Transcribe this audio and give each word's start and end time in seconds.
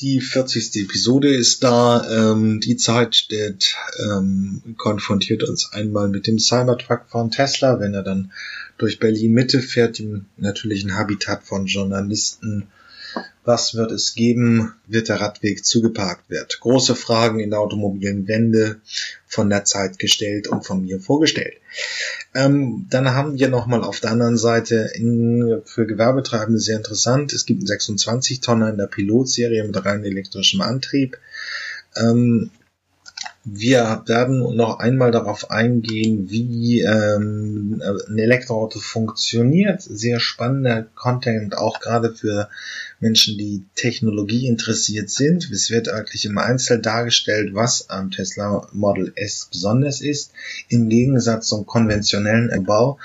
Die 0.00 0.20
40. 0.20 0.76
Episode 0.76 1.34
ist 1.34 1.64
da. 1.64 2.32
Ähm, 2.32 2.60
die 2.60 2.76
Zeit 2.76 3.16
steht, 3.16 3.76
ähm, 3.98 4.62
konfrontiert 4.76 5.42
uns 5.42 5.72
einmal 5.72 6.08
mit 6.08 6.26
dem 6.26 6.38
Cybertruck 6.38 7.06
von 7.08 7.30
Tesla, 7.30 7.80
wenn 7.80 7.94
er 7.94 8.02
dann 8.02 8.30
durch 8.76 8.98
Berlin 8.98 9.32
Mitte 9.32 9.62
fährt, 9.62 9.98
im 9.98 10.26
natürlichen 10.36 10.96
Habitat 10.96 11.44
von 11.44 11.64
Journalisten 11.64 12.68
was 13.46 13.74
wird 13.74 13.92
es 13.92 14.14
geben? 14.14 14.74
Wird 14.86 15.08
der 15.08 15.20
Radweg 15.20 15.64
zugeparkt 15.64 16.28
wird? 16.28 16.60
Große 16.60 16.94
Fragen 16.94 17.40
in 17.40 17.50
der 17.50 17.60
automobilen 17.60 18.26
Wende 18.28 18.80
von 19.26 19.48
der 19.48 19.64
Zeit 19.64 19.98
gestellt 19.98 20.48
und 20.48 20.64
von 20.64 20.82
mir 20.84 21.00
vorgestellt. 21.00 21.54
Ähm, 22.34 22.86
dann 22.90 23.14
haben 23.14 23.38
wir 23.38 23.48
nochmal 23.48 23.82
auf 23.82 24.00
der 24.00 24.10
anderen 24.10 24.36
Seite 24.36 24.90
in, 24.94 25.62
für 25.64 25.86
Gewerbetreibende 25.86 26.60
sehr 26.60 26.76
interessant. 26.76 27.32
Es 27.32 27.46
gibt 27.46 27.60
einen 27.60 27.66
26 27.66 28.40
Tonner 28.40 28.70
in 28.70 28.78
der 28.78 28.86
Pilotserie 28.86 29.64
mit 29.64 29.84
rein 29.84 30.04
elektrischem 30.04 30.60
Antrieb. 30.60 31.18
Ähm, 31.96 32.50
wir 33.48 34.02
werden 34.06 34.56
noch 34.56 34.80
einmal 34.80 35.12
darauf 35.12 35.52
eingehen, 35.52 36.28
wie 36.30 36.80
ähm, 36.80 37.80
ein 38.08 38.18
Elektroauto 38.18 38.80
funktioniert. 38.80 39.82
Sehr 39.82 40.18
spannender 40.18 40.82
Content, 40.96 41.56
auch 41.56 41.78
gerade 41.78 42.12
für 42.12 42.48
Menschen, 42.98 43.36
die 43.36 43.64
Technologie 43.74 44.46
interessiert 44.46 45.10
sind. 45.10 45.50
Es 45.50 45.70
wird 45.70 45.88
eigentlich 45.88 46.24
im 46.24 46.38
Einzel 46.38 46.80
dargestellt, 46.80 47.54
was 47.54 47.90
am 47.90 48.10
Tesla 48.10 48.66
Model 48.72 49.12
S 49.16 49.48
besonders 49.50 50.00
ist, 50.00 50.32
im 50.68 50.88
Gegensatz 50.88 51.48
zum 51.48 51.66
konventionellen 51.66 52.64
Bau. 52.64 52.98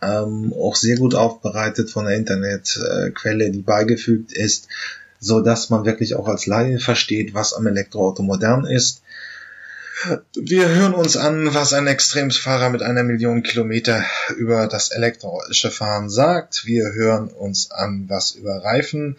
Ähm, 0.00 0.52
auch 0.52 0.76
sehr 0.76 0.96
gut 0.96 1.14
aufbereitet 1.14 1.90
von 1.90 2.04
der 2.04 2.16
Internetquelle, 2.16 3.50
die 3.50 3.62
beigefügt 3.62 4.32
ist, 4.32 4.68
so 5.18 5.40
dass 5.40 5.70
man 5.70 5.84
wirklich 5.84 6.14
auch 6.14 6.28
als 6.28 6.46
Laie 6.46 6.78
versteht, 6.78 7.34
was 7.34 7.52
am 7.52 7.66
Elektroauto 7.66 8.22
modern 8.22 8.64
ist 8.64 9.02
wir 10.34 10.68
hören 10.68 10.94
uns 10.94 11.16
an, 11.16 11.54
was 11.54 11.72
ein 11.72 11.88
Extremsfahrer 11.88 12.70
mit 12.70 12.82
einer 12.82 13.02
Million 13.02 13.42
Kilometer 13.42 14.04
über 14.36 14.68
das 14.68 14.90
elektrische 14.90 15.70
Fahren 15.70 16.08
sagt. 16.08 16.66
Wir 16.66 16.92
hören 16.92 17.28
uns 17.28 17.70
an, 17.70 18.04
was 18.08 18.32
über 18.32 18.62
Reifen 18.62 19.16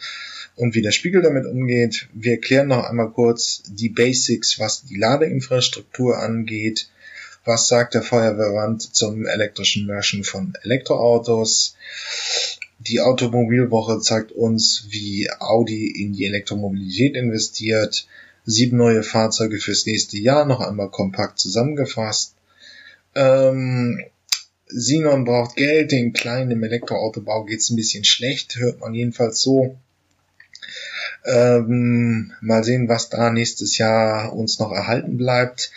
und 0.55 0.75
wie 0.75 0.81
der 0.81 0.91
Spiegel 0.91 1.21
damit 1.21 1.45
umgeht. 1.45 2.07
Wir 2.13 2.39
klären 2.39 2.69
noch 2.69 2.85
einmal 2.85 3.09
kurz 3.09 3.61
die 3.67 3.89
Basics, 3.89 4.59
was 4.59 4.83
die 4.83 4.95
Ladeinfrastruktur 4.95 6.17
angeht. 6.17 6.89
Was 7.43 7.67
sagt 7.67 7.93
der 7.93 8.01
Feuerwehrwand 8.01 8.95
zum 8.95 9.25
elektrischen 9.25 9.85
Löschen 9.85 10.23
von 10.23 10.53
Elektroautos? 10.63 11.75
Die 12.79 13.01
Automobilwoche 13.01 13.99
zeigt 13.99 14.31
uns, 14.31 14.85
wie 14.89 15.29
Audi 15.39 15.87
in 15.87 16.13
die 16.13 16.25
Elektromobilität 16.25 17.15
investiert 17.15 18.07
sieben 18.49 18.77
neue 18.77 19.03
Fahrzeuge 19.03 19.59
fürs 19.59 19.85
nächste 19.85 20.17
Jahr, 20.17 20.45
noch 20.45 20.59
einmal 20.61 20.89
kompakt 20.89 21.39
zusammengefasst. 21.39 22.35
Ähm, 23.15 24.03
Sinon 24.71 25.25
braucht 25.25 25.55
Geld, 25.55 25.91
den 25.91 26.13
kleinen 26.13 26.51
im 26.51 26.63
Elektroautobau 26.63 27.45
geht's 27.45 27.71
ein 27.71 27.75
bisschen 27.75 28.03
schlecht, 28.03 28.57
hört 28.57 28.79
man 28.79 28.93
jedenfalls 28.93 29.41
so. 29.41 29.75
Ähm, 31.25 32.33
mal 32.41 32.63
sehen, 32.63 32.87
was 32.87 33.09
da 33.09 33.31
nächstes 33.31 33.77
Jahr 33.79 34.33
uns 34.33 34.59
noch 34.59 34.71
erhalten 34.71 35.17
bleibt. 35.17 35.71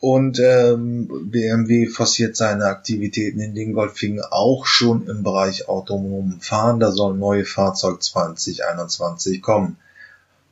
Und 0.00 0.40
ähm, 0.40 1.30
BMW 1.30 1.86
forciert 1.86 2.36
seine 2.36 2.64
Aktivitäten 2.64 3.38
in 3.38 3.54
den 3.54 3.72
Golfingen 3.72 4.24
auch 4.28 4.66
schon 4.66 5.06
im 5.06 5.22
Bereich 5.22 5.68
autonomen 5.68 6.40
Fahren. 6.40 6.80
Da 6.80 6.90
soll 6.90 7.14
neue 7.14 7.44
Fahrzeug 7.44 8.02
2021 8.02 9.40
kommen. 9.40 9.76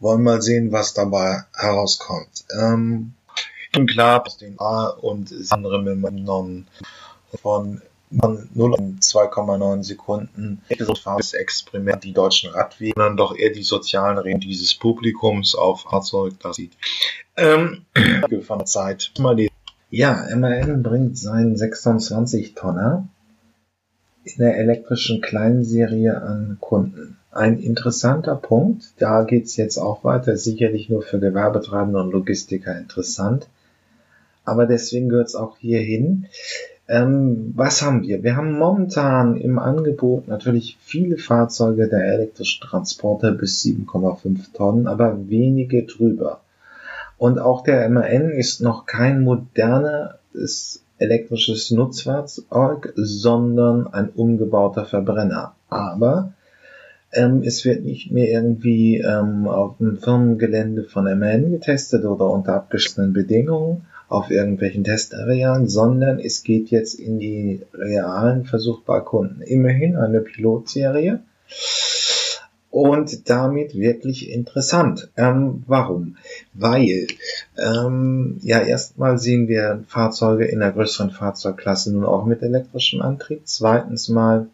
Wollen 0.00 0.22
mal 0.22 0.42
sehen, 0.42 0.72
was 0.72 0.94
dabei 0.94 1.44
herauskommt. 1.54 2.44
Ähm, 2.58 3.12
klar, 3.86 4.26
aus 4.26 4.38
den 4.38 4.58
A 4.58 4.88
und 4.88 5.32
andere 5.50 5.80
Memnon 5.82 6.66
von 7.40 7.82
0 8.10 8.74
und 8.74 9.02
2,9 9.02 9.84
Sekunden 9.84 10.62
das 10.68 11.32
Experiment 11.32 12.02
die 12.02 12.12
deutschen 12.12 12.50
Radwege, 12.50 12.94
sondern 12.96 13.16
doch 13.16 13.36
eher 13.36 13.50
die 13.50 13.62
sozialen 13.62 14.18
Regeln 14.18 14.40
dieses 14.40 14.74
Publikums 14.74 15.54
auf 15.54 15.82
Fahrzeug, 15.82 16.34
das 16.40 16.56
sieht. 16.56 16.72
Ähm, 17.36 17.86
von 18.42 18.58
der 18.58 18.66
Zeit. 18.66 19.12
Ja, 19.90 20.26
MAN 20.36 20.82
bringt 20.82 21.18
seinen 21.18 21.56
26 21.56 22.54
Tonner 22.54 23.08
in 24.24 24.38
der 24.38 24.58
elektrischen 24.58 25.20
Kleinserie 25.20 26.20
an 26.20 26.58
Kunden. 26.60 27.19
Ein 27.32 27.58
interessanter 27.60 28.34
Punkt, 28.34 28.92
da 28.98 29.22
geht's 29.22 29.56
jetzt 29.56 29.78
auch 29.78 30.02
weiter, 30.02 30.36
sicherlich 30.36 30.88
nur 30.88 31.02
für 31.02 31.20
Gewerbetreibende 31.20 32.00
und 32.00 32.12
Logistiker 32.12 32.76
interessant, 32.76 33.46
aber 34.44 34.66
deswegen 34.66 35.08
gehört's 35.08 35.36
auch 35.36 35.56
hier 35.58 35.78
hin. 35.78 36.26
Ähm, 36.88 37.52
was 37.54 37.82
haben 37.82 38.02
wir? 38.02 38.24
Wir 38.24 38.34
haben 38.34 38.58
momentan 38.58 39.36
im 39.36 39.60
Angebot 39.60 40.26
natürlich 40.26 40.76
viele 40.80 41.18
Fahrzeuge 41.18 41.86
der 41.88 42.04
elektrischen 42.04 42.66
Transporter 42.66 43.30
bis 43.30 43.62
7,5 43.62 44.52
Tonnen, 44.52 44.88
aber 44.88 45.28
wenige 45.28 45.84
drüber. 45.84 46.40
Und 47.16 47.38
auch 47.38 47.62
der 47.62 47.88
MAN 47.90 48.30
ist 48.30 48.60
noch 48.60 48.86
kein 48.86 49.22
modernes 49.22 50.82
elektrisches 50.98 51.70
Nutzfahrzeug, 51.70 52.92
sondern 52.96 53.86
ein 53.86 54.08
umgebauter 54.08 54.84
Verbrenner. 54.84 55.54
Aber 55.68 56.32
ähm, 57.12 57.42
es 57.44 57.64
wird 57.64 57.84
nicht 57.84 58.10
mehr 58.10 58.28
irgendwie 58.28 58.98
ähm, 58.98 59.48
auf 59.48 59.78
dem 59.78 59.98
Firmengelände 59.98 60.84
von 60.84 61.04
MN 61.04 61.50
getestet 61.50 62.04
oder 62.04 62.30
unter 62.30 62.54
abgeschlossenen 62.54 63.12
Bedingungen 63.12 63.86
auf 64.08 64.30
irgendwelchen 64.30 64.84
Testarealen, 64.84 65.68
sondern 65.68 66.18
es 66.18 66.42
geht 66.42 66.70
jetzt 66.70 66.94
in 66.94 67.18
die 67.18 67.62
realen 67.72 68.44
Versuch 68.44 68.82
bei 68.82 69.00
Kunden. 69.00 69.40
Immerhin 69.42 69.96
eine 69.96 70.20
Pilotserie 70.20 71.20
und 72.70 73.28
damit 73.28 73.74
wirklich 73.74 74.30
interessant. 74.30 75.10
Ähm, 75.16 75.64
warum? 75.66 76.16
Weil 76.54 77.06
ähm, 77.58 78.38
ja 78.42 78.60
erstmal 78.60 79.18
sehen 79.18 79.48
wir 79.48 79.84
Fahrzeuge 79.88 80.44
in 80.44 80.60
der 80.60 80.72
größeren 80.72 81.10
Fahrzeugklasse 81.10 81.92
nun 81.92 82.04
auch 82.04 82.24
mit 82.24 82.42
elektrischem 82.42 83.02
Antrieb. 83.02 83.42
Zweitens 83.44 84.08
mal 84.08 84.46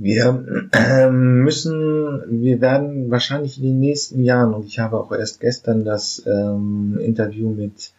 wir 0.00 0.70
äh, 0.72 1.10
müssen, 1.10 2.42
wir 2.42 2.62
werden 2.62 3.10
wahrscheinlich 3.10 3.58
in 3.58 3.64
den 3.64 3.80
nächsten 3.80 4.22
Jahren, 4.22 4.54
und 4.54 4.64
ich 4.64 4.78
habe 4.78 4.98
auch 4.98 5.12
erst 5.12 5.40
gestern 5.40 5.84
das 5.84 6.22
ähm, 6.26 6.98
Interview 6.98 7.50
mit 7.50 7.92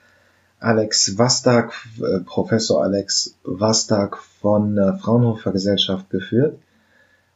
Alex 0.59 1.19
Wastak, 1.19 1.73
äh, 1.99 2.21
Professor 2.25 2.83
Alex 2.83 3.37
Wastak 3.43 4.17
von 4.17 4.75
der 4.75 4.95
Fraunhofer 4.95 5.51
Gesellschaft 5.51 6.09
geführt. 6.09 6.57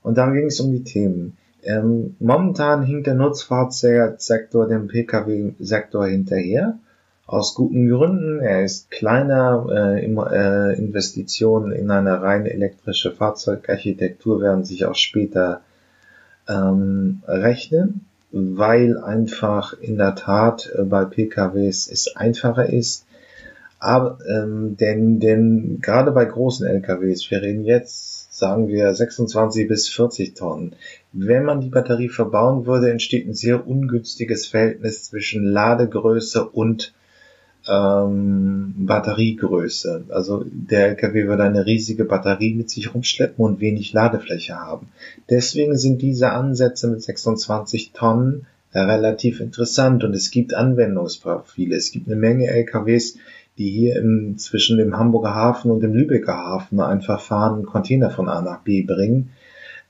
Und 0.02 0.18
da 0.18 0.32
ging 0.32 0.48
es 0.48 0.60
um 0.60 0.72
die 0.72 0.84
Themen. 0.84 1.38
Ähm, 1.62 2.16
momentan 2.20 2.82
hinkt 2.82 3.06
der 3.06 3.14
Nutzfahrzeugsektor 3.14 4.68
dem 4.68 4.88
Pkw-Sektor 4.88 6.08
hinterher 6.08 6.80
aus 7.28 7.56
guten 7.56 7.90
Gründen. 7.90 8.40
Er 8.40 8.64
ist 8.64 8.92
kleiner. 8.92 9.66
Äh, 9.70 10.06
äh, 10.06 10.78
Investitionen 10.78 11.72
in 11.72 11.90
eine 11.92 12.22
rein 12.22 12.46
elektrische 12.46 13.12
Fahrzeugarchitektur 13.12 14.42
werden 14.42 14.64
sich 14.64 14.86
auch 14.86 14.96
später 14.96 15.62
ähm, 16.48 17.24
rechnen, 17.28 18.06
weil 18.32 18.98
einfach 18.98 19.74
in 19.80 19.98
der 19.98 20.16
Tat 20.16 20.72
äh, 20.76 20.84
bei 20.84 21.06
PKWs 21.06 21.90
es 21.92 22.16
einfacher 22.16 22.70
ist. 22.70 23.06
Aber 23.80 24.20
ähm, 24.28 24.78
denn, 24.78 25.20
denn 25.20 25.80
gerade 25.82 26.12
bei 26.12 26.26
großen 26.26 26.66
LKWs, 26.66 27.30
wir 27.30 27.42
reden 27.42 27.66
jetzt, 27.66 28.34
sagen 28.34 28.68
wir 28.68 28.94
26 28.94 29.68
bis 29.68 29.90
40 29.90 30.34
Tonnen, 30.34 30.74
wenn 31.12 31.44
man 31.44 31.62
die 31.62 31.70
Batterie 31.70 32.10
verbauen 32.10 32.66
würde, 32.66 32.90
entsteht 32.90 33.28
ein 33.28 33.34
sehr 33.34 33.68
ungünstiges 33.68 34.48
Verhältnis 34.48 35.04
zwischen 35.04 35.46
Ladegröße 35.46 36.46
und 36.46 36.94
ähm, 37.68 38.74
Batteriegröße. 38.78 40.06
Also 40.10 40.46
der 40.46 40.90
LKW 40.90 41.28
würde 41.28 41.44
eine 41.44 41.66
riesige 41.66 42.06
Batterie 42.06 42.54
mit 42.54 42.70
sich 42.70 42.94
rumschleppen 42.94 43.44
und 43.44 43.60
wenig 43.60 43.94
Ladefläche 43.94 44.56
haben. 44.56 44.90
Deswegen 45.30 45.78
sind 45.78 46.02
diese 46.02 46.32
Ansätze 46.32 46.88
mit 46.88 47.02
26 47.02 47.92
Tonnen 47.92 48.46
relativ 48.74 49.40
interessant 49.40 50.04
und 50.04 50.14
es 50.14 50.32
gibt 50.32 50.54
Anwendungsprofile. 50.54 51.76
Es 51.76 51.92
gibt 51.92 52.08
eine 52.08 52.18
Menge 52.18 52.48
LKWs, 52.48 53.18
die 53.58 53.70
hier 53.70 53.96
im, 53.96 54.38
zwischen 54.38 54.78
dem 54.78 54.98
Hamburger 54.98 55.34
Hafen 55.34 55.72
und 55.72 55.82
dem 55.82 55.94
Lübecker 55.94 56.36
Hafen 56.36 56.82
einfach 56.82 57.22
fahren 57.22 57.60
und 57.60 57.66
Container 57.66 58.10
von 58.10 58.28
A 58.28 58.42
nach 58.42 58.62
B 58.62 58.84
bringen 58.84 59.30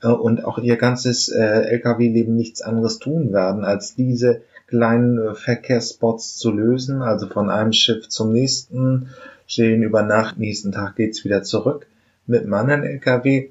äh, 0.02 0.08
und 0.08 0.44
auch 0.44 0.58
ihr 0.58 0.76
ganzes 0.76 1.28
äh, 1.28 1.42
LKW-Leben 1.42 2.36
nichts 2.36 2.62
anderes 2.62 2.98
tun 2.98 3.32
werden, 3.32 3.64
als 3.64 3.96
diese 3.96 4.42
kleinen 4.66 5.34
Verkehrsspots 5.34 6.36
zu 6.36 6.50
lösen, 6.50 7.02
also 7.02 7.28
von 7.28 7.50
einem 7.50 7.72
Schiff 7.72 8.08
zum 8.08 8.32
nächsten, 8.32 9.10
stehen 9.46 9.82
über 9.82 10.02
Nacht, 10.02 10.38
nächsten 10.38 10.72
Tag 10.72 10.96
geht's 10.96 11.24
wieder 11.24 11.42
zurück 11.42 11.86
mit 12.26 12.42
einem 12.42 12.54
anderen 12.54 12.82
LKW 12.84 13.50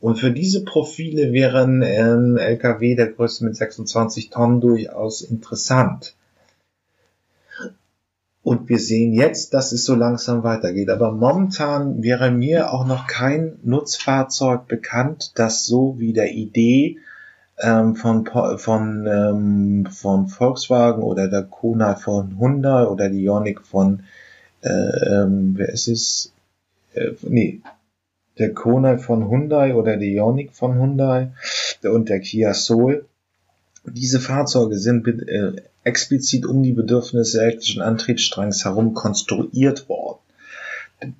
Und 0.00 0.16
für 0.16 0.32
diese 0.32 0.64
Profile 0.64 1.32
wären 1.32 1.82
ähm, 1.82 2.36
LKW 2.36 2.94
der 2.94 3.12
Größe 3.12 3.44
mit 3.44 3.56
26 3.56 4.30
Tonnen 4.30 4.60
durchaus 4.60 5.22
interessant. 5.22 6.14
Und 8.42 8.70
wir 8.70 8.78
sehen 8.78 9.12
jetzt, 9.12 9.52
dass 9.52 9.72
es 9.72 9.84
so 9.84 9.94
langsam 9.94 10.42
weitergeht. 10.42 10.88
Aber 10.88 11.12
momentan 11.12 12.02
wäre 12.02 12.30
mir 12.30 12.72
auch 12.72 12.86
noch 12.86 13.06
kein 13.06 13.58
Nutzfahrzeug 13.62 14.66
bekannt, 14.66 15.32
das 15.34 15.66
so 15.66 15.96
wie 15.98 16.14
der 16.14 16.32
Idee 16.32 16.96
ähm, 17.60 17.96
von, 17.96 18.26
von, 18.58 19.06
ähm, 19.06 19.86
von 19.90 20.28
Volkswagen 20.28 21.02
oder 21.02 21.28
der 21.28 21.42
Kona 21.42 21.94
von 21.94 22.38
Hyundai 22.38 22.86
oder 22.86 23.08
die 23.08 23.24
Ioniq 23.24 23.62
von, 23.62 24.04
äh, 24.62 24.68
ähm, 24.68 25.54
wer 25.56 25.68
ist 25.68 25.88
es? 25.88 26.32
Äh, 26.94 27.12
nee, 27.22 27.60
der 28.38 28.54
Kona 28.54 28.98
von 28.98 29.28
Hyundai 29.30 29.74
oder 29.74 29.96
der 29.96 30.08
Ioniq 30.08 30.52
von 30.52 30.78
Hyundai 30.78 31.32
und 31.82 32.08
der 32.08 32.20
Kia 32.20 32.54
Soul. 32.54 33.04
Diese 33.84 34.20
Fahrzeuge 34.20 34.78
sind 34.78 35.06
äh, 35.06 35.52
explizit 35.84 36.46
um 36.46 36.62
die 36.62 36.72
Bedürfnisse 36.72 37.42
elektrischen 37.42 37.82
Antriebsstrangs 37.82 38.64
herum 38.64 38.94
konstruiert 38.94 39.88
worden. 39.88 40.18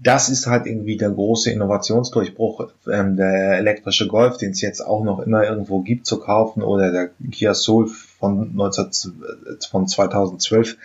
Das 0.03 0.29
ist 0.29 0.47
halt 0.47 0.67
irgendwie 0.67 0.99
der 0.99 1.11
große 1.11 1.50
Innovationsdurchbruch, 1.50 2.69
ähm, 2.93 3.17
der 3.17 3.59
elektrische 3.59 4.06
Golf, 4.06 4.37
den 4.37 4.50
es 4.50 4.61
jetzt 4.61 4.85
auch 4.85 5.03
noch 5.03 5.21
immer 5.21 5.44
irgendwo 5.44 5.81
gibt 5.81 6.06
zu 6.06 6.21
kaufen, 6.21 6.62
oder 6.62 6.93
der 6.93 7.11
Kia 7.31 7.55
Soul 7.55 7.88
von, 7.88 8.55
19, 8.55 8.91
von 9.71 9.88
2012 9.88 10.77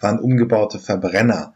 waren 0.00 0.20
umgebaute 0.20 0.78
Verbrenner. 0.78 1.54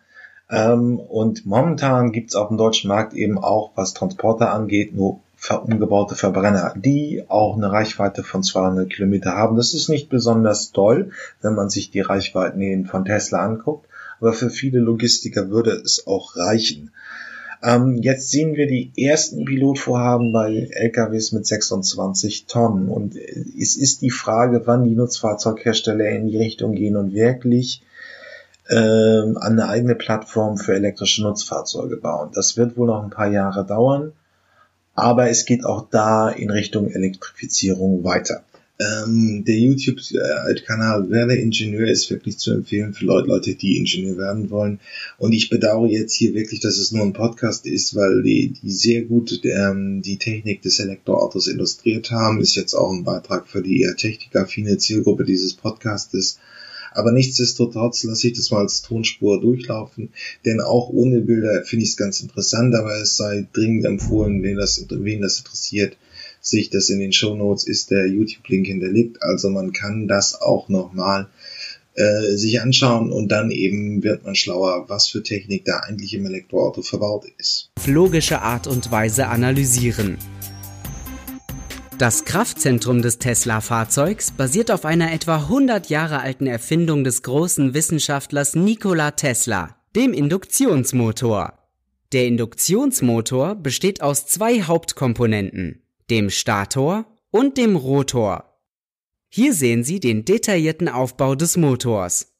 Ähm, 0.50 0.98
und 0.98 1.46
momentan 1.46 2.10
gibt 2.10 2.30
es 2.30 2.36
auf 2.36 2.48
dem 2.48 2.56
deutschen 2.56 2.88
Markt 2.88 3.12
eben 3.12 3.38
auch, 3.38 3.70
was 3.76 3.94
Transporter 3.94 4.52
angeht, 4.52 4.94
nur 4.94 5.20
umgebaute 5.64 6.16
Verbrenner, 6.16 6.74
die 6.76 7.24
auch 7.28 7.56
eine 7.56 7.70
Reichweite 7.70 8.24
von 8.24 8.42
200 8.42 8.90
Kilometer 8.90 9.32
haben. 9.34 9.56
Das 9.56 9.72
ist 9.72 9.88
nicht 9.88 10.10
besonders 10.10 10.72
doll, 10.72 11.12
wenn 11.42 11.54
man 11.54 11.70
sich 11.70 11.90
die 11.90 12.00
Reichweiten 12.00 12.86
von 12.86 13.04
Tesla 13.04 13.38
anguckt, 13.44 13.87
aber 14.20 14.32
für 14.32 14.50
viele 14.50 14.80
Logistiker 14.80 15.50
würde 15.50 15.72
es 15.72 16.06
auch 16.06 16.36
reichen. 16.36 16.90
Ähm, 17.62 17.96
jetzt 17.96 18.30
sehen 18.30 18.54
wir 18.54 18.66
die 18.66 18.92
ersten 18.96 19.44
Pilotvorhaben 19.44 20.32
bei 20.32 20.68
LKWs 20.70 21.32
mit 21.32 21.46
26 21.46 22.46
Tonnen 22.46 22.88
und 22.88 23.16
es 23.16 23.76
ist 23.76 24.02
die 24.02 24.10
Frage, 24.10 24.62
wann 24.66 24.84
die 24.84 24.94
Nutzfahrzeughersteller 24.94 26.08
in 26.08 26.28
die 26.28 26.38
Richtung 26.38 26.74
gehen 26.74 26.96
und 26.96 27.14
wirklich 27.14 27.82
ähm, 28.70 29.36
eine 29.38 29.68
eigene 29.68 29.96
Plattform 29.96 30.56
für 30.58 30.74
elektrische 30.74 31.22
Nutzfahrzeuge 31.22 31.96
bauen. 31.96 32.30
Das 32.32 32.56
wird 32.56 32.76
wohl 32.76 32.86
noch 32.86 33.02
ein 33.02 33.10
paar 33.10 33.30
Jahre 33.30 33.66
dauern 33.66 34.12
aber 34.98 35.30
es 35.30 35.44
geht 35.44 35.64
auch 35.64 35.86
da 35.88 36.28
in 36.28 36.50
Richtung 36.50 36.90
Elektrifizierung 36.90 38.02
weiter. 38.02 38.42
Ähm, 38.80 39.42
der 39.44 39.56
YouTube-Kanal 39.56 41.10
Werde 41.10 41.34
Ingenieur 41.34 41.88
ist 41.88 42.10
wirklich 42.10 42.38
zu 42.38 42.52
empfehlen 42.52 42.94
für 42.94 43.06
Leute, 43.06 43.56
die 43.56 43.76
Ingenieur 43.76 44.16
werden 44.18 44.50
wollen. 44.50 44.78
Und 45.18 45.32
ich 45.32 45.50
bedauere 45.50 45.88
jetzt 45.88 46.14
hier 46.14 46.32
wirklich, 46.34 46.60
dass 46.60 46.78
es 46.78 46.92
nur 46.92 47.04
ein 47.04 47.12
Podcast 47.12 47.66
ist, 47.66 47.96
weil 47.96 48.22
die, 48.22 48.54
die 48.62 48.70
sehr 48.70 49.02
gut 49.02 49.40
ähm, 49.44 50.00
die 50.02 50.18
Technik 50.18 50.62
des 50.62 50.78
Elektroautos 50.78 51.48
illustriert 51.48 52.12
haben. 52.12 52.40
Ist 52.40 52.54
jetzt 52.54 52.74
auch 52.74 52.92
ein 52.92 53.02
Beitrag 53.02 53.48
für 53.48 53.62
die 53.62 53.80
eher 53.80 53.96
technikaffine 53.96 54.78
Zielgruppe 54.78 55.24
dieses 55.24 55.54
Podcastes. 55.54 56.38
Aber 56.92 57.10
nichtsdestotrotz 57.10 58.04
lasse 58.04 58.28
ich 58.28 58.34
das 58.34 58.50
mal 58.50 58.60
als 58.60 58.82
Tonspur 58.82 59.40
durchlaufen, 59.40 60.10
denn 60.44 60.60
auch 60.60 60.88
ohne 60.88 61.20
Bilder 61.20 61.62
finde 61.64 61.84
ich 61.84 61.90
es 61.90 61.96
ganz 61.96 62.20
interessant, 62.20 62.74
aber 62.74 63.00
es 63.00 63.16
sei 63.16 63.46
dringend 63.52 63.84
empfohlen, 63.84 64.42
wen 64.42 64.56
das, 64.56 64.84
wen 64.88 65.20
das 65.20 65.38
interessiert, 65.38 65.96
sich 66.40 66.70
das 66.70 66.90
in 66.90 66.98
den 67.00 67.12
Show 67.12 67.34
Notes 67.34 67.64
ist 67.64 67.90
der 67.90 68.06
YouTube-Link 68.06 68.66
hinterlegt, 68.66 69.22
also 69.22 69.50
man 69.50 69.72
kann 69.72 70.08
das 70.08 70.40
auch 70.40 70.68
nochmal 70.68 71.28
äh, 71.94 72.36
sich 72.36 72.60
anschauen 72.60 73.10
und 73.10 73.28
dann 73.28 73.50
eben 73.50 74.04
wird 74.04 74.24
man 74.24 74.36
schlauer, 74.36 74.88
was 74.88 75.08
für 75.08 75.22
Technik 75.22 75.64
da 75.64 75.78
eigentlich 75.80 76.14
im 76.14 76.26
Elektroauto 76.26 76.82
verbaut 76.82 77.24
ist. 77.38 77.70
Logische 77.86 78.40
Art 78.40 78.66
und 78.66 78.92
Weise 78.92 79.26
analysieren. 79.26 80.16
Das 81.98 82.24
Kraftzentrum 82.24 83.02
des 83.02 83.18
Tesla-Fahrzeugs 83.18 84.30
basiert 84.30 84.70
auf 84.70 84.84
einer 84.84 85.12
etwa 85.12 85.38
100 85.38 85.90
Jahre 85.90 86.20
alten 86.20 86.46
Erfindung 86.46 87.02
des 87.02 87.24
großen 87.24 87.74
Wissenschaftlers 87.74 88.54
Nikola 88.54 89.10
Tesla, 89.10 89.74
dem 89.96 90.12
Induktionsmotor. 90.12 91.54
Der 92.12 92.26
Induktionsmotor 92.26 93.56
besteht 93.56 94.00
aus 94.00 94.26
zwei 94.26 94.62
Hauptkomponenten, 94.62 95.82
dem 96.10 96.30
Stator 96.30 97.06
und 97.30 97.56
dem 97.56 97.76
Rotor. 97.76 98.60
Hier 99.28 99.52
sehen 99.52 99.84
Sie 99.84 100.00
den 100.00 100.24
detaillierten 100.24 100.88
Aufbau 100.88 101.34
des 101.34 101.56
Motors. 101.56 102.34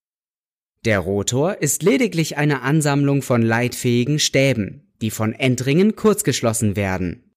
Der 0.84 1.00
Rotor 1.00 1.60
ist 1.60 1.82
lediglich 1.82 2.36
eine 2.36 2.62
Ansammlung 2.62 3.22
von 3.22 3.42
leitfähigen 3.42 4.18
Stäben, 4.18 4.92
die 5.02 5.10
von 5.10 5.32
Endringen 5.32 5.96
kurzgeschlossen 5.96 6.76
werden. 6.76 7.34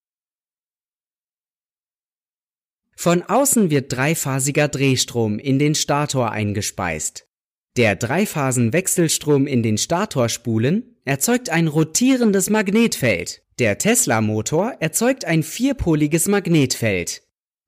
Von 2.95 3.23
außen 3.23 3.71
wird 3.71 3.91
dreiphasiger 3.91 4.67
Drehstrom 4.67 5.39
in 5.39 5.57
den 5.57 5.73
Stator 5.73 6.31
eingespeist. 6.31 7.27
Der 7.77 7.95
Dreiphasenwechselstrom 7.95 9.47
in 9.47 9.63
den 9.63 9.77
Statorspulen 9.77 10.97
erzeugt 11.03 11.49
ein 11.49 11.67
rotierendes 11.67 12.49
Magnetfeld. 12.49 13.40
Der 13.59 13.77
Tesla-Motor 13.77 14.77
erzeugt 14.79 15.25
ein 15.25 15.43
vierpoliges 15.43 16.27
Magnetfeld. 16.27 17.23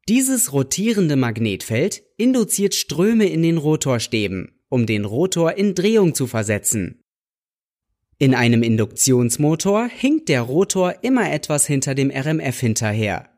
Dieses 0.10 0.52
rotierende 0.52 1.16
Magnetfeld 1.16 2.04
induziert 2.18 2.74
Ströme 2.76 3.26
in 3.26 3.42
den 3.42 3.58
Rotorstäben, 3.58 4.60
um 4.70 4.86
den 4.86 5.06
Rotor 5.06 5.54
in 5.54 5.76
Drehung 5.76 6.16
zu 6.16 6.28
versetzen. 6.28 7.04
In 8.18 8.36
einem 8.36 8.64
Induktionsmotor 8.64 9.88
hinkt 9.88 10.30
der 10.30 10.42
Rotor 10.42 11.04
immer 11.04 11.32
etwas 11.32 11.66
hinter 11.68 11.96
dem 11.96 12.12
RMF 12.12 12.60
hinterher. 12.60 13.30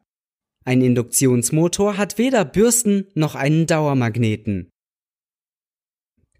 Ein 0.63 0.81
Induktionsmotor 0.81 1.97
hat 1.97 2.17
weder 2.17 2.43
Bürsten 2.45 3.07
noch 3.13 3.35
einen 3.35 3.67
Dauermagneten. 3.67 4.69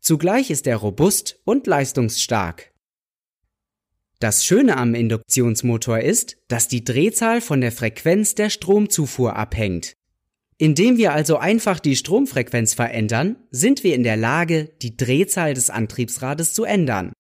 Zugleich 0.02 0.50
ist 0.52 0.68
er 0.68 0.78
robust 0.78 1.40
und 1.46 1.66
leistungsstark. 1.68 2.75
Das 4.20 4.46
Schöne 4.46 4.78
am 4.78 4.96
Induktionsmotor 4.96 6.00
ist, 6.00 6.38
dass 6.48 6.68
die 6.68 6.84
Drehzahl 6.84 7.42
von 7.42 7.62
der 7.62 7.72
Frequenz 7.72 8.36
der 8.36 8.50
Stromzufuhr 8.50 9.36
abhängt. 9.36 9.96
Indem 10.58 10.98
wir 10.98 11.12
also 11.12 11.38
einfach 11.38 11.80
die 11.80 11.98
Stromfrequenz 11.98 12.74
verändern, 12.74 13.36
sind 13.52 13.84
wir 13.84 13.94
in 13.94 14.04
der 14.04 14.16
Lage, 14.16 14.70
die 14.82 14.96
Drehzahl 14.96 15.54
des 15.54 15.70
Antriebsrades 15.70 16.54
zu 16.54 16.64
ändern. 16.64 17.12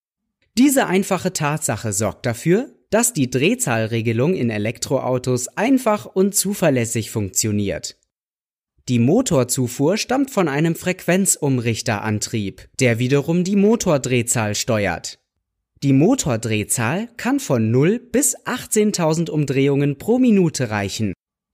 Diese 0.58 0.88
einfache 0.88 1.34
Tatsache 1.34 1.92
sorgt 1.92 2.26
dafür, 2.26 2.72
dass 2.90 3.12
die 3.12 3.30
Drehzahlregelung 3.30 4.36
in 4.36 4.50
Elektroautos 4.50 5.50
einfach 5.50 6.06
und 6.06 6.34
zuverlässig 6.34 7.12
funktioniert. 7.12 7.98
Die 8.88 9.00
Motorzufuhr 9.00 9.98
stammt 9.98 10.32
von 10.32 10.48
einem 10.48 10.76
Frequenzumrichterantrieb, 10.76 12.70
der 12.80 13.00
wiederum 13.00 13.44
die 13.44 13.58
Motordrehzahl 13.58 14.56
steuert. 14.56 15.20
Die 15.84 15.94
Motordrehzahl 15.94 17.10
kann 17.18 17.40
von 17.40 17.70
0 17.70 18.00
bis 18.00 18.38
18.000 18.46 19.30
Umdrehungen 19.30 19.98
pro 19.98 20.20
Minute 20.20 20.70
reichen. 20.70 21.14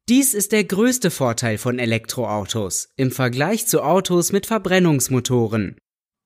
Dies 0.09 0.33
ist 0.33 0.51
der 0.51 0.63
größte 0.63 1.11
Vorteil 1.11 1.57
von 1.57 1.79
Elektroautos 1.79 2.89
im 2.97 3.11
Vergleich 3.11 3.65
zu 3.67 3.81
Autos 3.81 4.31
mit 4.31 4.45
Verbrennungsmotoren. 4.45 5.77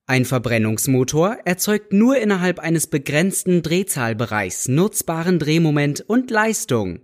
Ein 0.08 0.24
Verbrennungsmotor 0.24 1.38
erzeugt 1.44 1.92
nur 1.92 2.16
innerhalb 2.16 2.60
eines 2.60 2.86
begrenzten 2.86 3.62
Drehzahlbereichs 3.62 4.68
nutzbaren 4.68 5.38
Drehmoment 5.38 6.00
und 6.00 6.30
Leistung. 6.30 7.02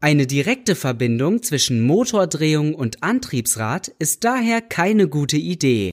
Eine 0.00 0.26
direkte 0.26 0.74
Verbindung 0.74 1.42
zwischen 1.42 1.80
Motordrehung 1.82 2.74
und 2.74 3.02
Antriebsrad 3.02 3.88
ist 3.98 4.24
daher 4.24 4.60
keine 4.60 5.08
gute 5.08 5.36
Idee. 5.36 5.90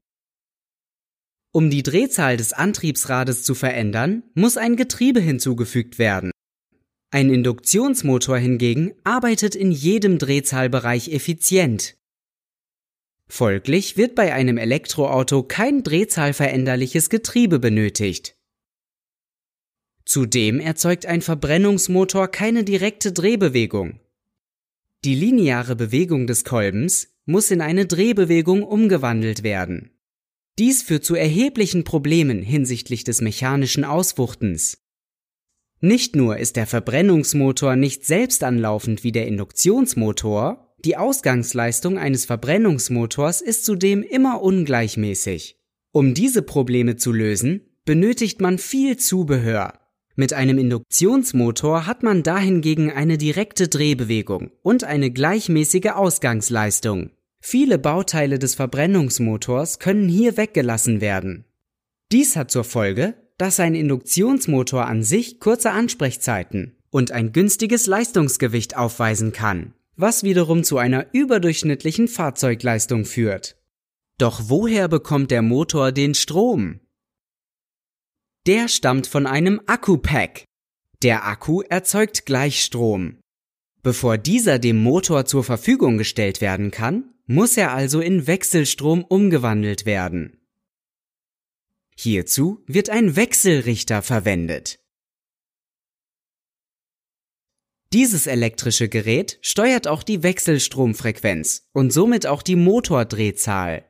Um 1.55 1.69
die 1.69 1.83
Drehzahl 1.83 2.35
des 2.35 2.51
Antriebsrades 2.51 3.43
zu 3.43 3.53
verändern, 3.53 4.23
muss 4.33 4.57
ein 4.57 4.75
Getriebe 4.75 5.19
hinzugefügt 5.19 5.99
werden. 5.99 6.31
Ein 7.11 7.29
Induktionsmotor 7.29 8.37
hingegen 8.37 8.95
arbeitet 9.03 9.53
in 9.53 9.71
jedem 9.71 10.17
Drehzahlbereich 10.17 11.09
effizient. 11.13 11.95
Folglich 13.29 13.97
wird 13.97 14.15
bei 14.15 14.33
einem 14.33 14.57
Elektroauto 14.57 15.43
kein 15.43 15.83
drehzahlveränderliches 15.83 17.11
Getriebe 17.11 17.59
benötigt. 17.59 18.35
Zudem 20.05 20.59
erzeugt 20.59 21.05
ein 21.05 21.21
Verbrennungsmotor 21.21 22.29
keine 22.29 22.63
direkte 22.63 23.11
Drehbewegung. 23.11 23.99
Die 25.05 25.13
lineare 25.13 25.75
Bewegung 25.75 26.25
des 26.25 26.45
Kolbens 26.45 27.13
muss 27.25 27.51
in 27.51 27.61
eine 27.61 27.85
Drehbewegung 27.85 28.63
umgewandelt 28.63 29.43
werden. 29.43 29.92
Dies 30.59 30.83
führt 30.83 31.03
zu 31.03 31.15
erheblichen 31.15 31.83
Problemen 31.83 32.41
hinsichtlich 32.43 33.03
des 33.03 33.21
mechanischen 33.21 33.83
Auswuchtens. 33.83 34.77
Nicht 35.79 36.15
nur 36.15 36.37
ist 36.37 36.55
der 36.55 36.67
Verbrennungsmotor 36.67 37.75
nicht 37.75 38.05
selbst 38.05 38.43
anlaufend 38.43 39.03
wie 39.03 39.11
der 39.11 39.27
Induktionsmotor, 39.27 40.75
die 40.85 40.95
Ausgangsleistung 40.95 41.97
eines 41.97 42.25
Verbrennungsmotors 42.25 43.41
ist 43.41 43.65
zudem 43.65 44.03
immer 44.03 44.41
ungleichmäßig. 44.41 45.57
Um 45.91 46.13
diese 46.13 46.41
Probleme 46.41 46.97
zu 46.97 47.11
lösen, 47.11 47.61
benötigt 47.85 48.39
man 48.39 48.57
viel 48.57 48.97
Zubehör. 48.97 49.79
Mit 50.15 50.33
einem 50.33 50.59
Induktionsmotor 50.59 51.87
hat 51.87 52.03
man 52.03 52.21
dahingegen 52.21 52.91
eine 52.91 53.17
direkte 53.17 53.67
Drehbewegung 53.67 54.51
und 54.61 54.83
eine 54.83 55.09
gleichmäßige 55.09 55.91
Ausgangsleistung. 55.95 57.11
Viele 57.45 57.77
Bauteile 57.77 58.39
des 58.39 58.55
Verbrennungsmotors 58.55 59.79
können 59.79 60.07
hier 60.07 60.37
weggelassen 60.37 61.01
werden. 61.01 61.43
Dies 62.09 62.37
hat 62.37 62.49
zur 62.49 62.63
Folge, 62.63 63.15
dass 63.37 63.59
ein 63.59 63.75
Induktionsmotor 63.75 64.85
an 64.85 65.03
sich 65.03 65.41
kurze 65.41 65.71
Ansprechzeiten 65.71 66.77
und 66.89 67.11
ein 67.11 67.33
günstiges 67.33 67.85
Leistungsgewicht 67.85 68.77
aufweisen 68.77 69.33
kann, 69.33 69.73
was 69.97 70.23
wiederum 70.23 70.63
zu 70.63 70.77
einer 70.77 71.07
überdurchschnittlichen 71.11 72.07
Fahrzeugleistung 72.07 73.03
führt. 73.03 73.57
Doch 74.17 74.43
woher 74.45 74.87
bekommt 74.87 75.29
der 75.29 75.41
Motor 75.41 75.91
den 75.91 76.15
Strom? 76.15 76.79
Der 78.47 78.69
stammt 78.69 79.05
von 79.05 79.27
einem 79.27 79.59
Akku-Pack. 79.65 80.45
Der 81.01 81.27
Akku 81.27 81.61
erzeugt 81.61 82.25
Gleichstrom. 82.25 83.17
Bevor 83.81 84.17
dieser 84.17 84.59
dem 84.59 84.81
Motor 84.81 85.25
zur 85.25 85.43
Verfügung 85.43 85.97
gestellt 85.97 86.39
werden 86.39 86.71
kann, 86.71 87.09
muss 87.33 87.57
er 87.57 87.73
also 87.73 87.99
in 87.99 88.27
Wechselstrom 88.27 89.03
umgewandelt 89.03 89.87
werden. 89.87 90.37
Hierzu 91.95 92.63
wird 92.67 92.91
ein 92.91 93.15
Wechselrichter 93.15 94.03
verwendet. 94.03 94.79
Dieses 97.91 98.27
elektrische 98.27 98.87
Gerät 98.87 99.39
steuert 99.41 99.87
auch 99.87 100.03
die 100.03 100.21
Wechselstromfrequenz 100.21 101.69
und 101.73 101.91
somit 101.91 102.27
auch 102.27 102.43
die 102.43 102.55
Motordrehzahl. 102.55 103.85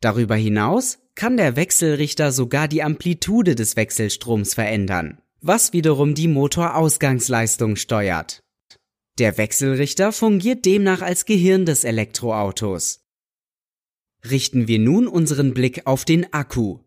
Darüber 0.00 0.36
hinaus 0.36 0.98
kann 1.14 1.38
der 1.38 1.56
Wechselrichter 1.56 2.32
sogar 2.32 2.68
die 2.68 2.82
Amplitude 2.82 3.54
des 3.54 3.76
Wechselstroms 3.76 4.52
verändern, 4.52 5.22
was 5.40 5.72
wiederum 5.72 6.14
die 6.14 6.28
Motorausgangsleistung 6.28 7.76
steuert. 7.76 8.42
Der 9.18 9.36
Wechselrichter 9.36 10.12
fungiert 10.12 10.64
demnach 10.64 11.02
als 11.02 11.24
Gehirn 11.24 11.66
des 11.66 11.82
Elektroautos. 11.82 13.04
Richten 14.30 14.68
wir 14.68 14.78
nun 14.78 15.08
unseren 15.08 15.54
Blick 15.54 15.86
auf 15.86 16.04
den 16.04 16.32
Akku. 16.32 16.78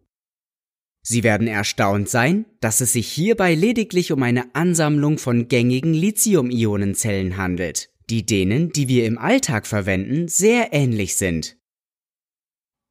Sie 1.02 1.24
werden 1.24 1.48
erstaunt 1.48 2.08
sein, 2.08 2.46
dass 2.62 2.80
es 2.80 2.94
sich 2.94 3.08
hierbei 3.08 3.54
lediglich 3.54 4.14
um 4.14 4.24
eine 4.24 4.56
Ansammlung 4.56 5.18
von 5.18 5.50
gängigen 5.50 5.94
Lithium-Ionen-Zellen 5.94 7.36
handelt, 7.36 7.90
die 8.10 8.26
denen, 8.26 8.72
die 8.72 8.88
wir 8.88 9.06
im 9.06 9.18
Alltag 9.18 9.68
verwenden, 9.68 10.30
sehr 10.30 10.72
ähnlich 10.72 11.16
sind. 11.16 11.58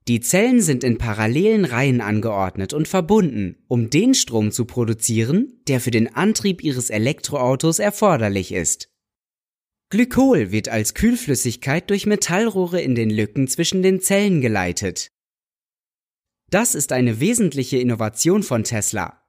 Die 0.09 0.20
Zellen 0.20 0.61
sind 0.61 0.85
in 0.85 0.99
parallelen 0.99 1.64
Reihen 1.64 2.00
angeordnet 2.00 2.75
und 2.75 2.88
verbunden, 2.88 3.62
um 3.68 3.88
den 3.88 4.14
Strom 4.14 4.50
zu 4.50 4.64
produzieren, 4.64 5.62
der 5.68 5.80
für 5.80 5.92
den 5.92 6.14
Antrieb 6.14 6.62
Ihres 6.62 6.90
Elektroautos 6.90 7.78
erforderlich 7.78 8.52
ist. 8.52 8.90
Glykol 9.90 10.52
wird 10.52 10.68
als 10.68 10.94
Kühlflüssigkeit 10.94 11.90
durch 11.90 12.06
Metallrohre 12.06 12.80
in 12.80 12.94
den 12.94 13.11
Lücken 13.11 13.49
zwischen 13.49 13.82
den 13.82 14.00
Zellen 14.00 14.40
geleitet. 14.40 15.11
Das 16.49 16.76
ist 16.76 16.92
eine 16.92 17.18
wesentliche 17.18 17.78
Innovation 17.78 18.44
von 18.44 18.62
Tesla. 18.62 19.20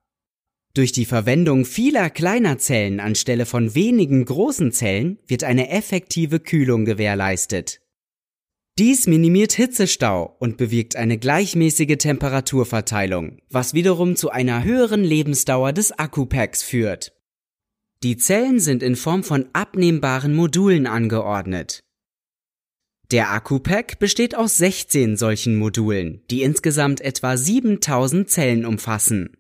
Durch 0.76 0.92
die 0.92 1.06
Verwendung 1.06 1.66
vieler 1.66 2.12
kleiner 2.12 2.60
Zellen 2.60 3.00
anstelle 3.00 3.48
von 3.48 3.74
wenigen 3.74 4.24
großen 4.24 4.72
Zellen 4.72 5.18
wird 5.26 5.44
eine 5.44 5.70
effektive 5.70 6.40
Kühlung 6.40 6.86
gewährleistet. 6.86 7.82
Dies 8.78 9.08
minimiert 9.08 9.54
Hitzestau 9.54 10.38
und 10.40 10.58
bewirkt 10.58 10.96
eine 10.96 11.18
gleichmäßige 11.18 11.98
Temperaturverteilung, 11.98 13.40
was 13.50 13.74
wiederum 13.74 14.16
zu 14.16 14.30
einer 14.30 14.64
höheren 14.64 15.04
Lebensdauer 15.04 15.74
des 15.74 15.92
Akkupacks 15.92 16.62
führt. 16.62 17.14
Die 18.04 18.18
Zellen 18.18 18.60
sind 18.60 18.82
in 18.82 18.96
Form 18.96 19.24
von 19.24 19.48
abnehmbaren 19.54 20.34
Modulen 20.34 20.88
angeordnet. 20.88 21.82
Der 23.12 23.32
Akkupack 23.32 24.00
besteht 24.00 24.36
aus 24.36 24.58
16 24.58 25.18
solchen 25.18 25.56
Modulen, 25.58 26.24
die 26.32 26.42
insgesamt 26.42 27.02
etwa 27.02 27.38
7000 27.38 28.28
Zellen 28.28 28.66
umfassen. 28.66 29.38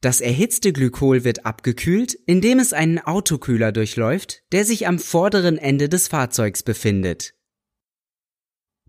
Das 0.00 0.20
erhitzte 0.20 0.72
Glykol 0.72 1.22
wird 1.22 1.44
abgekühlt, 1.44 2.14
indem 2.26 2.58
es 2.60 2.72
einen 2.72 2.98
Autokühler 2.98 3.72
durchläuft, 3.72 4.42
der 4.52 4.64
sich 4.64 4.86
am 4.86 4.98
vorderen 4.98 5.58
Ende 5.58 5.88
des 5.88 6.08
Fahrzeugs 6.08 6.62
befindet. 6.62 7.34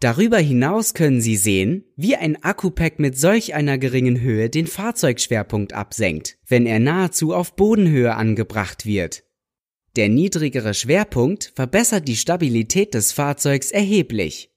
Darüber 0.04 0.38
hinaus 0.38 0.94
können 0.94 1.22
Sie 1.22 1.38
sehen, 1.38 1.86
wie 1.96 2.18
ein 2.18 2.44
Akkupack 2.44 3.00
mit 3.00 3.18
solch 3.18 3.54
einer 3.54 3.78
geringen 3.78 4.20
Höhe 4.20 4.50
den 4.50 4.68
Fahrzeugschwerpunkt 4.68 5.72
absenkt, 5.72 6.38
wenn 6.46 6.66
er 6.66 6.80
nahezu 6.80 7.34
auf 7.34 7.56
Bodenhöhe 7.56 8.14
angebracht 8.14 8.86
wird. 8.86 9.24
Der 9.96 10.10
niedrigere 10.10 10.74
Schwerpunkt 10.74 11.54
verbessert 11.56 12.06
die 12.06 12.18
Stabilität 12.18 12.94
des 12.94 13.14
Fahrzeugs 13.14 13.72
erheblich. 13.72 14.52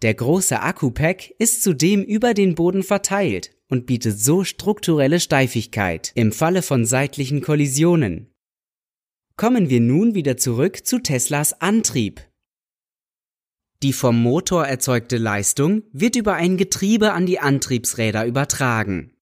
Der 0.00 0.14
große 0.14 0.62
Akkupack 0.62 1.32
ist 1.38 1.62
zudem 1.62 2.02
über 2.02 2.32
den 2.32 2.54
Boden 2.54 2.84
verteilt 2.84 3.50
und 3.68 3.84
bietet 3.84 4.18
so 4.18 4.44
strukturelle 4.44 5.20
Steifigkeit 5.20 6.10
im 6.14 6.32
Falle 6.32 6.62
von 6.62 6.86
seitlichen 6.86 7.42
Kollisionen. 7.42 8.32
Kommen 9.36 9.68
wir 9.68 9.80
nun 9.80 10.14
wieder 10.14 10.38
zurück 10.38 10.86
zu 10.86 11.00
Teslas 11.00 11.60
Antrieb. 11.60 12.22
Die 13.84 13.92
vom 13.92 14.18
Motor 14.18 14.66
erzeugte 14.66 15.18
Leistung 15.18 15.82
wird 15.92 16.16
über 16.16 16.32
ein 16.32 16.56
Getriebe 16.56 17.12
an 17.12 17.26
die 17.26 17.38
Antriebsräder 17.38 18.24
übertragen. 18.24 19.12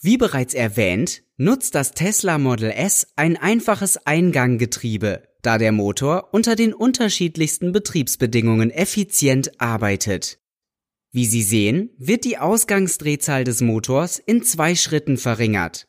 Wie 0.00 0.16
bereits 0.16 0.54
erwähnt, 0.54 1.24
nutzt 1.36 1.74
das 1.74 1.90
Tesla 1.90 2.38
Model 2.38 2.70
S 2.70 3.08
ein 3.16 3.36
einfaches 3.36 4.06
Einganggetriebe, 4.06 5.24
da 5.42 5.58
der 5.58 5.72
Motor 5.72 6.32
unter 6.32 6.54
den 6.54 6.72
unterschiedlichsten 6.72 7.72
Betriebsbedingungen 7.72 8.70
effizient 8.70 9.60
arbeitet. 9.60 10.38
Wie 11.10 11.26
Sie 11.26 11.42
sehen, 11.42 11.90
wird 11.98 12.22
die 12.24 12.38
Ausgangsdrehzahl 12.38 13.42
des 13.42 13.62
Motors 13.62 14.20
in 14.20 14.44
zwei 14.44 14.76
Schritten 14.76 15.16
verringert. 15.16 15.88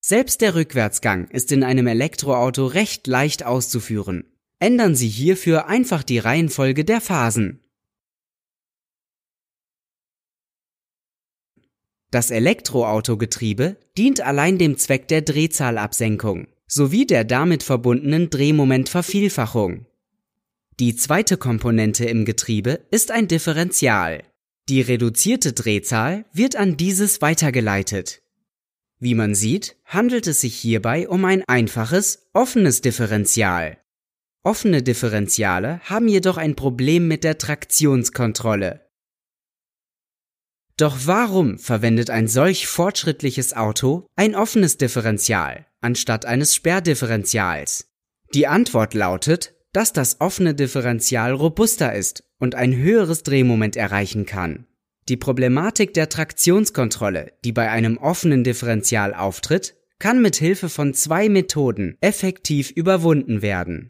Selbst 0.00 0.40
der 0.40 0.54
Rückwärtsgang 0.54 1.26
ist 1.30 1.50
in 1.50 1.64
einem 1.64 1.88
Elektroauto 1.88 2.66
recht 2.66 3.08
leicht 3.08 3.44
auszuführen 3.44 4.30
Ändern 4.64 4.94
Sie 4.94 5.10
hierfür 5.10 5.66
einfach 5.66 6.02
die 6.02 6.18
Reihenfolge 6.18 6.86
der 6.86 7.02
Phasen. 7.02 7.60
Das 12.10 12.30
Elektroautogetriebe 12.30 13.76
dient 13.98 14.22
allein 14.22 14.56
dem 14.56 14.78
Zweck 14.78 15.06
der 15.08 15.20
Drehzahlabsenkung 15.20 16.46
sowie 16.66 17.04
der 17.04 17.24
damit 17.24 17.62
verbundenen 17.62 18.30
Drehmomentvervielfachung. 18.30 19.84
Die 20.80 20.96
zweite 20.96 21.36
Komponente 21.36 22.06
im 22.06 22.24
Getriebe 22.24 22.86
ist 22.90 23.10
ein 23.10 23.28
Differential. 23.28 24.22
Die 24.70 24.80
reduzierte 24.80 25.52
Drehzahl 25.52 26.24
wird 26.32 26.56
an 26.56 26.78
dieses 26.78 27.20
weitergeleitet. 27.20 28.22
Wie 28.98 29.14
man 29.14 29.34
sieht, 29.34 29.76
handelt 29.84 30.26
es 30.26 30.40
sich 30.40 30.56
hierbei 30.56 31.06
um 31.06 31.26
ein 31.26 31.44
einfaches, 31.46 32.30
offenes 32.32 32.80
Differential. 32.80 33.76
Offene 34.46 34.82
Differentiale 34.82 35.80
haben 35.84 36.06
jedoch 36.06 36.36
ein 36.36 36.54
Problem 36.54 37.08
mit 37.08 37.24
der 37.24 37.38
Traktionskontrolle. 37.38 38.86
Doch 40.76 40.98
warum 41.06 41.58
verwendet 41.58 42.10
ein 42.10 42.28
solch 42.28 42.66
fortschrittliches 42.66 43.56
Auto 43.56 44.06
ein 44.16 44.34
offenes 44.34 44.76
Differential 44.76 45.64
anstatt 45.80 46.26
eines 46.26 46.54
Sperrdifferentials? 46.54 47.88
Die 48.34 48.46
Antwort 48.46 48.92
lautet, 48.92 49.54
dass 49.72 49.94
das 49.94 50.20
offene 50.20 50.54
Differential 50.54 51.32
robuster 51.32 51.94
ist 51.94 52.24
und 52.38 52.54
ein 52.54 52.76
höheres 52.76 53.22
Drehmoment 53.22 53.76
erreichen 53.76 54.26
kann. 54.26 54.66
Die 55.08 55.16
Problematik 55.16 55.94
der 55.94 56.10
Traktionskontrolle, 56.10 57.32
die 57.46 57.52
bei 57.52 57.70
einem 57.70 57.96
offenen 57.96 58.44
Differential 58.44 59.14
auftritt, 59.14 59.74
kann 59.98 60.20
mit 60.20 60.36
Hilfe 60.36 60.68
von 60.68 60.92
zwei 60.92 61.30
Methoden 61.30 61.96
effektiv 62.02 62.70
überwunden 62.70 63.40
werden 63.40 63.88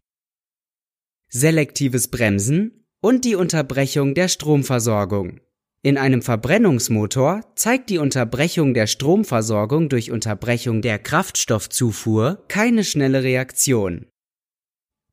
selektives 1.35 2.07
Bremsen 2.07 2.85
und 3.01 3.25
die 3.25 3.35
Unterbrechung 3.35 4.13
der 4.13 4.29
Stromversorgung. 4.29 5.41
In 5.81 5.97
einem 5.97 6.21
Verbrennungsmotor 6.21 7.41
zeigt 7.55 7.89
die 7.89 7.97
Unterbrechung 7.97 8.73
der 8.73 8.87
Stromversorgung 8.87 9.89
durch 9.89 10.11
Unterbrechung 10.11 10.81
der 10.81 10.97
Kraftstoffzufuhr 10.97 12.43
keine 12.47 12.85
schnelle 12.85 13.21
Reaktion. 13.23 14.07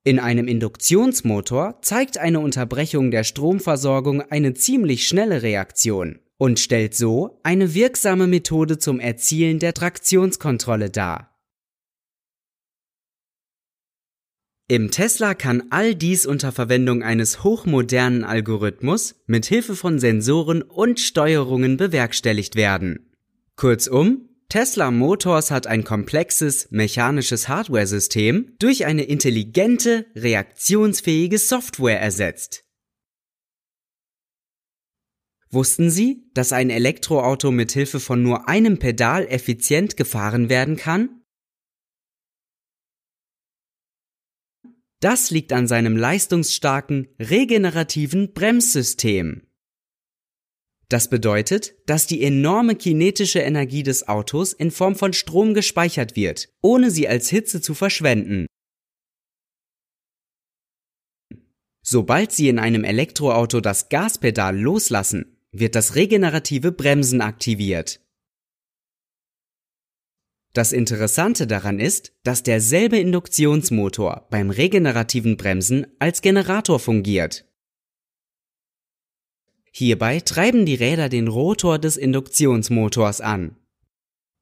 In 0.05 0.21
einem 0.21 0.47
Induktionsmotor 0.47 1.81
zeigt 1.83 2.19
eine 2.19 2.39
Unterbrechung 2.39 3.11
der 3.11 3.25
Stromversorgung 3.25 4.23
eine 4.23 4.55
ziemlich 4.55 5.09
schnelle 5.09 5.43
Reaktion 5.43 6.21
und 6.39 6.61
stellt 6.61 6.95
so 6.95 7.41
eine 7.43 7.75
wirksame 7.75 8.29
Methode 8.29 8.79
zum 8.79 9.01
Erzielen 9.01 9.59
der 9.59 9.75
Traktionskontrolle 9.75 10.89
dar. 10.89 11.32
Im 14.69 14.91
Tesla 14.91 15.35
kann 15.35 15.65
all 15.71 15.95
dies 15.95 16.25
unter 16.25 16.53
Verwendung 16.53 17.03
eines 17.03 17.43
hochmodernen 17.45 18.25
Algorithmus 18.25 19.17
mit 19.27 19.47
Hilfe 19.47 19.77
von 19.77 19.99
Sensoren 19.99 20.63
und 20.63 21.01
Steuerungen 21.01 21.77
bewerkstelligt 21.77 22.57
werden. 22.57 23.13
Kurzum, 23.57 24.29
Tesla 24.49 24.91
Motors 24.91 25.51
hat 25.51 25.67
ein 25.67 25.83
komplexes 25.83 26.71
mechanisches 26.71 27.49
Hardware-System 27.49 28.55
durch 28.59 28.85
eine 28.85 29.05
intelligente, 29.05 30.07
reaktionsfähige 30.15 31.39
Software 31.39 32.01
ersetzt. 32.01 32.65
Wussten 35.51 35.91
Sie, 35.91 36.31
dass 36.35 36.53
ein 36.53 36.71
Elektroauto 36.71 37.51
mit 37.51 37.73
Hilfe 37.73 38.01
von 38.01 38.23
nur 38.23 38.49
einem 38.49 38.79
Pedal 38.79 39.27
effizient 39.27 39.97
gefahren 39.97 40.49
werden 40.49 40.77
kann? 40.77 41.22
Das 45.03 45.33
liegt 45.33 45.53
an 45.53 45.67
seinem 45.67 45.97
leistungsstarken, 45.97 47.09
regenerativen 47.19 48.35
Bremssystem. 48.35 49.49
Das 50.89 51.11
bedeutet, 51.11 51.75
dass 51.87 52.07
die 52.07 52.23
enorme 52.23 52.77
kinetische 52.77 53.41
Energie 53.41 53.83
des 53.83 54.07
Autos 54.07 54.53
in 54.53 54.71
Form 54.71 54.95
von 54.95 55.13
Strom 55.13 55.55
gespeichert 55.55 56.15
wird, 56.15 56.51
ohne 56.61 56.93
sie 56.93 57.09
als 57.09 57.29
Hitze 57.31 57.61
zu 57.61 57.75
verschwenden. 57.75 58.47
Sobald 61.85 62.31
Sie 62.31 62.49
in 62.49 62.61
einem 62.61 62.85
Elektroauto 62.85 63.61
das 63.61 63.89
Gaspedal 63.89 64.57
loslassen, 64.57 65.37
wird 65.51 65.75
das 65.75 65.97
regenerative 65.97 66.71
Bremsen 66.71 67.23
aktiviert. 67.23 68.02
Das 70.53 70.73
Interessante 70.73 71.47
daran 71.47 71.81
ist, 71.81 72.13
dass 72.25 72.43
derselbe 72.43 72.99
Induktionsmotor 72.99 74.27
beim 74.31 74.51
regenerativen 74.51 75.37
Bremsen 75.39 75.87
als 75.99 76.21
Generator 76.21 76.79
fungiert. 76.79 77.47
Hierbei 79.71 80.21
treiben 80.21 80.67
die 80.67 80.75
Räder 80.75 81.09
den 81.09 81.29
Rotor 81.29 81.79
des 81.79 81.97
Induktionsmotors 81.97 83.23
an. 83.23 83.57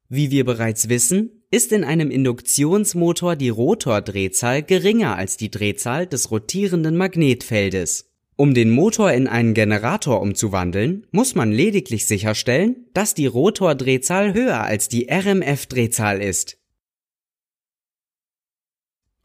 Wie 0.09 0.33
wir 0.33 0.45
bereits 0.45 0.89
wissen, 0.89 1.45
ist 1.53 1.71
in 1.71 1.85
einem 1.85 2.11
Induktionsmotor 2.11 3.37
die 3.37 3.49
Rotordrehzahl 3.49 4.65
geringer 4.65 5.15
als 5.15 5.37
die 5.37 5.53
Drehzahl 5.53 6.09
des 6.09 6.33
rotierenden 6.33 6.97
Magnetfeldes. 6.97 8.10
Um 8.41 8.55
den 8.55 8.71
Motor 8.71 9.13
in 9.13 9.29
einen 9.29 9.53
Generator 9.53 10.23
umzuwandeln, 10.23 11.07
muss 11.11 11.35
man 11.35 11.53
lediglich 11.53 12.07
sicherstellen, 12.07 12.87
dass 12.95 13.13
die 13.13 13.27
Rotordrehzahl 13.27 14.33
höher 14.33 14.63
als 14.63 14.89
die 14.89 15.11
RMF-Drehzahl 15.11 16.23
ist. 16.23 16.57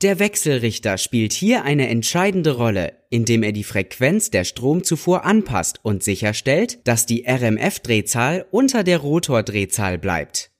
Der 0.01 0.19
Wechselrichter 0.19 0.97
spielt 0.97 1.31
hier 1.31 1.63
eine 1.63 1.87
entscheidende 1.87 2.57
Rolle, 2.57 3.05
indem 3.09 3.43
er 3.43 3.53
die 3.53 3.63
Frequenz 3.63 4.31
der 4.31 4.43
Stromzufuhr 4.43 5.23
anpasst 5.23 5.79
und 5.81 6.03
sicherstellt, 6.03 6.85
dass 6.85 7.05
die 7.05 7.25
RMF-Drehzahl 7.25 8.45
unter 8.51 8.83
der 8.83 8.97
Rotordrehzahl 8.97 9.97
bleibt. 9.97 10.51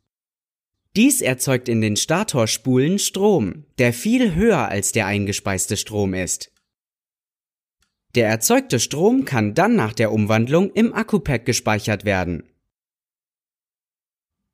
Dies 0.95 1.19
erzeugt 1.19 1.67
in 1.67 1.81
den 1.81 1.97
Statorspulen 1.97 3.00
Strom, 3.00 3.65
der 3.79 3.91
viel 3.91 4.33
höher 4.33 4.69
als 4.69 4.93
der 4.93 5.07
eingespeiste 5.07 5.75
Strom 5.75 6.13
ist. 6.13 6.54
Der 8.15 8.29
erzeugte 8.29 8.79
Strom 8.79 9.25
kann 9.25 9.53
dann 9.53 9.75
nach 9.75 9.93
der 9.93 10.12
Umwandlung 10.13 10.72
im 10.72 10.93
Akkupack 10.93 11.45
gespeichert 11.45 12.05
werden. 12.05 12.43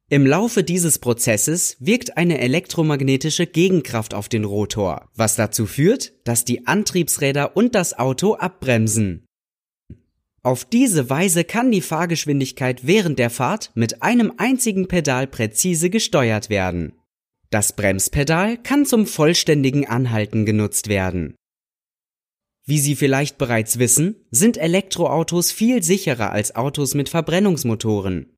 Im 0.10 0.26
Laufe 0.26 0.64
dieses 0.64 1.00
Prozesses 1.00 1.78
wirkt 1.80 2.18
eine 2.18 2.40
elektromagnetische 2.40 3.48
Gegenkraft 3.48 4.14
auf 4.14 4.28
den 4.28 4.44
Rotor, 4.44 5.10
was 5.16 5.36
dazu 5.38 5.66
führt, 5.66 6.12
dass 6.26 6.44
die 6.44 6.68
Antriebsräder 6.68 7.56
und 7.56 7.76
das 7.76 7.98
Auto 7.98 8.34
abbremsen. 8.34 9.26
Auf 10.44 10.66
diese 10.66 11.10
Weise 11.10 11.44
kann 11.44 11.72
die 11.72 11.82
Fahrgeschwindigkeit 11.82 12.88
während 12.88 13.20
der 13.20 13.30
Fahrt 13.30 13.72
mit 13.76 14.02
einem 14.02 14.34
einzigen 14.38 14.88
Pedal 14.88 15.28
präzise 15.28 15.90
gesteuert 15.92 16.50
werden. 16.50 16.94
Das 17.52 17.74
Bremspedal 17.74 18.58
kann 18.58 18.86
zum 18.86 19.06
vollständigen 19.06 19.88
Anhalten 19.88 20.46
genutzt 20.46 20.90
werden. 20.90 21.36
Wie 22.66 22.80
Sie 22.80 22.96
vielleicht 22.96 23.38
bereits 23.38 23.80
wissen, 23.80 24.16
sind 24.30 24.58
Elektroautos 24.58 25.52
viel 25.52 25.82
sicherer 25.82 26.32
als 26.32 26.56
Autos 26.56 26.94
mit 26.94 27.10
Verbrennungsmotoren. 27.10 28.38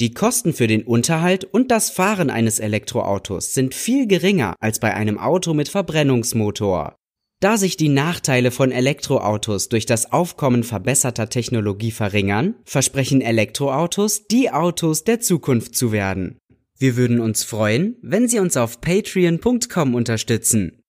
Die 0.00 0.12
Kosten 0.12 0.52
für 0.52 0.66
den 0.66 0.82
Unterhalt 0.82 1.44
und 1.44 1.70
das 1.70 1.90
Fahren 1.90 2.30
eines 2.30 2.58
Elektroautos 2.58 3.54
sind 3.54 3.74
viel 3.74 4.06
geringer 4.06 4.54
als 4.60 4.80
bei 4.80 4.94
einem 4.94 5.18
Auto 5.18 5.54
mit 5.54 5.68
Verbrennungsmotor. 5.68 6.96
Da 7.40 7.58
sich 7.58 7.76
die 7.76 7.88
Nachteile 7.88 8.50
von 8.50 8.72
Elektroautos 8.72 9.68
durch 9.68 9.86
das 9.86 10.10
Aufkommen 10.10 10.64
verbesserter 10.64 11.28
Technologie 11.28 11.90
verringern, 11.90 12.54
versprechen 12.64 13.20
Elektroautos, 13.20 14.26
die 14.26 14.50
Autos 14.50 15.04
der 15.04 15.20
Zukunft 15.20 15.76
zu 15.76 15.92
werden. 15.92 16.38
Wir 16.78 16.96
würden 16.96 17.20
uns 17.20 17.44
freuen, 17.44 17.96
wenn 18.02 18.28
Sie 18.28 18.40
uns 18.40 18.56
auf 18.56 18.80
patreon.com 18.80 19.94
unterstützen 19.94 20.83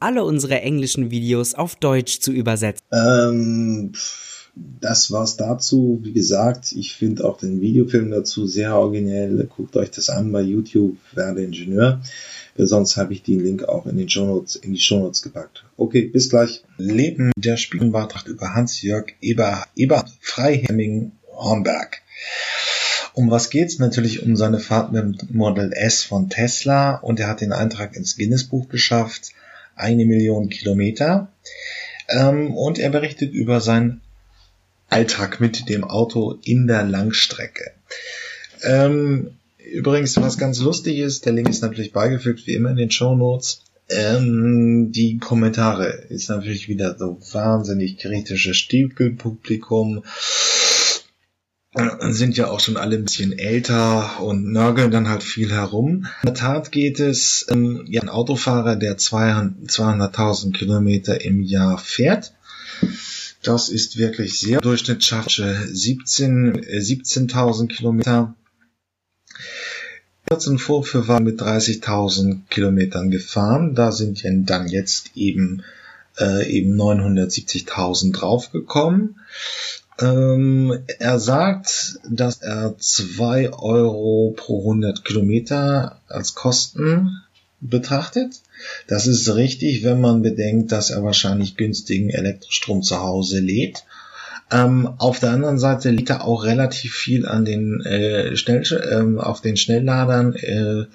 alle 0.00 0.24
unsere 0.24 0.60
englischen 0.60 1.10
Videos 1.10 1.54
auf 1.54 1.76
Deutsch 1.76 2.20
zu 2.20 2.32
übersetzen. 2.32 2.84
Ähm, 2.92 3.92
das 4.80 5.10
war's 5.10 5.36
dazu. 5.36 6.00
Wie 6.02 6.12
gesagt, 6.12 6.72
ich 6.72 6.94
finde 6.94 7.24
auch 7.24 7.38
den 7.38 7.60
Videofilm 7.60 8.10
dazu 8.10 8.46
sehr 8.46 8.76
originell. 8.76 9.48
Guckt 9.54 9.76
euch 9.76 9.90
das 9.90 10.10
an 10.10 10.32
bei 10.32 10.42
YouTube, 10.42 10.96
werde 11.14 11.44
Ingenieur. 11.44 12.00
Sonst 12.56 12.96
habe 12.96 13.12
ich 13.12 13.22
den 13.22 13.40
Link 13.40 13.64
auch 13.64 13.86
in 13.86 13.96
den 13.96 14.08
Shownotes, 14.08 14.56
in 14.56 14.72
die 14.72 14.80
Shownotes 14.80 15.22
gepackt. 15.22 15.64
Okay, 15.76 16.06
bis 16.06 16.28
gleich. 16.28 16.64
Leben 16.76 17.32
der 17.36 17.56
Spielenbeitrag 17.56 18.26
über 18.26 18.54
Hans-Jörg 18.54 19.12
Eber, 19.20 19.64
Eber 19.76 20.04
Freihemming 20.20 21.12
Hornberg. 21.32 22.02
Um 23.14 23.30
was 23.30 23.50
geht's? 23.50 23.78
Natürlich 23.78 24.22
um 24.22 24.36
seine 24.36 24.60
Fahrt 24.60 24.92
mit 24.92 25.22
dem 25.22 25.36
Model 25.36 25.72
S 25.72 26.02
von 26.02 26.28
Tesla 26.28 26.96
und 26.96 27.18
er 27.18 27.28
hat 27.28 27.40
den 27.40 27.52
Eintrag 27.52 27.96
ins 27.96 28.16
Guinness-Buch 28.16 28.68
geschafft 28.68 29.32
eine 29.80 30.04
Million 30.04 30.48
Kilometer. 30.48 31.32
Ähm, 32.08 32.54
und 32.54 32.78
er 32.78 32.90
berichtet 32.90 33.32
über 33.32 33.60
seinen 33.60 34.00
Alltag 34.88 35.40
mit 35.40 35.68
dem 35.68 35.84
Auto 35.84 36.38
in 36.42 36.66
der 36.66 36.84
Langstrecke. 36.84 37.72
Ähm, 38.62 39.30
übrigens, 39.58 40.16
was 40.16 40.38
ganz 40.38 40.60
lustig 40.60 40.98
ist, 40.98 41.26
der 41.26 41.32
Link 41.32 41.48
ist 41.48 41.62
natürlich 41.62 41.92
beigefügt, 41.92 42.46
wie 42.46 42.54
immer 42.54 42.70
in 42.70 42.76
den 42.76 42.90
Show 42.90 43.14
Notes. 43.14 43.62
Ähm, 43.88 44.92
die 44.92 45.18
Kommentare 45.18 45.88
ist 46.08 46.28
natürlich 46.28 46.68
wieder 46.68 46.96
so 46.96 47.18
wahnsinnig 47.32 47.98
kritisches 47.98 48.56
Stiegelpublikum 48.56 50.04
sind 51.72 52.36
ja 52.36 52.48
auch 52.48 52.58
schon 52.58 52.76
alle 52.76 52.96
ein 52.96 53.04
bisschen 53.04 53.38
älter 53.38 54.20
und 54.20 54.50
nörgeln 54.50 54.90
dann 54.90 55.08
halt 55.08 55.22
viel 55.22 55.52
herum. 55.52 56.06
In 56.22 56.26
der 56.26 56.34
Tat 56.34 56.72
geht 56.72 56.98
es 56.98 57.46
ähm, 57.48 57.84
ja 57.86 58.02
ein 58.02 58.08
Autofahrer, 58.08 58.74
der 58.74 58.98
200.000 58.98 60.52
Kilometer 60.52 61.20
im 61.20 61.42
Jahr 61.42 61.78
fährt. 61.78 62.32
Das 63.42 63.68
ist 63.68 63.96
wirklich 63.96 64.38
sehr 64.38 64.60
Durchschnitt 64.60 65.04
schafft 65.04 65.30
17 65.30 66.56
äh, 66.56 66.78
17.000 66.78 67.68
Kilometer. 67.68 68.34
14 70.28 70.58
Vorführ 70.58 71.06
war 71.08 71.20
mit 71.20 71.40
30.000 71.40 72.40
Kilometern 72.50 73.10
gefahren. 73.10 73.74
Da 73.76 73.92
sind 73.92 74.22
ja 74.22 74.30
dann 74.34 74.66
jetzt 74.66 75.12
eben 75.14 75.62
äh, 76.18 76.50
eben 76.50 76.74
970.000 76.74 78.12
draufgekommen. 78.12 79.20
Ähm, 80.00 80.78
er 80.98 81.18
sagt, 81.18 81.98
dass 82.08 82.40
er 82.42 82.76
zwei 82.78 83.52
Euro 83.52 84.34
pro 84.36 84.60
100 84.60 85.04
Kilometer 85.04 86.00
als 86.08 86.34
Kosten 86.34 87.20
betrachtet. 87.60 88.40
Das 88.86 89.06
ist 89.06 89.34
richtig, 89.34 89.84
wenn 89.84 90.00
man 90.00 90.22
bedenkt, 90.22 90.72
dass 90.72 90.90
er 90.90 91.04
wahrscheinlich 91.04 91.56
günstigen 91.56 92.10
Elektrostrom 92.10 92.82
zu 92.82 93.00
Hause 93.00 93.40
lädt. 93.40 93.84
Ähm, 94.50 94.94
auf 94.98 95.20
der 95.20 95.30
anderen 95.30 95.58
Seite 95.58 95.90
liegt 95.90 96.10
er 96.10 96.24
auch 96.24 96.44
relativ 96.44 96.94
viel 96.94 97.26
an 97.26 97.44
den 97.44 97.80
äh, 97.82 98.36
Schnell, 98.36 98.62
äh, 98.62 99.20
auf 99.20 99.40
den 99.40 99.56
Schnellladern 99.56 100.34
äh, 100.34 100.86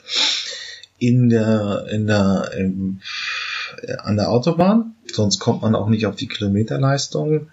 in 0.97 1.29
der 1.29 1.87
in 1.89 2.07
der 2.07 2.51
äh, 2.53 3.95
an 3.97 4.17
der 4.17 4.29
Autobahn. 4.29 4.95
Sonst 5.11 5.39
kommt 5.39 5.61
man 5.61 5.75
auch 5.75 5.87
nicht 5.87 6.05
auf 6.05 6.15
die 6.15 6.27
Kilometerleistung 6.27 7.47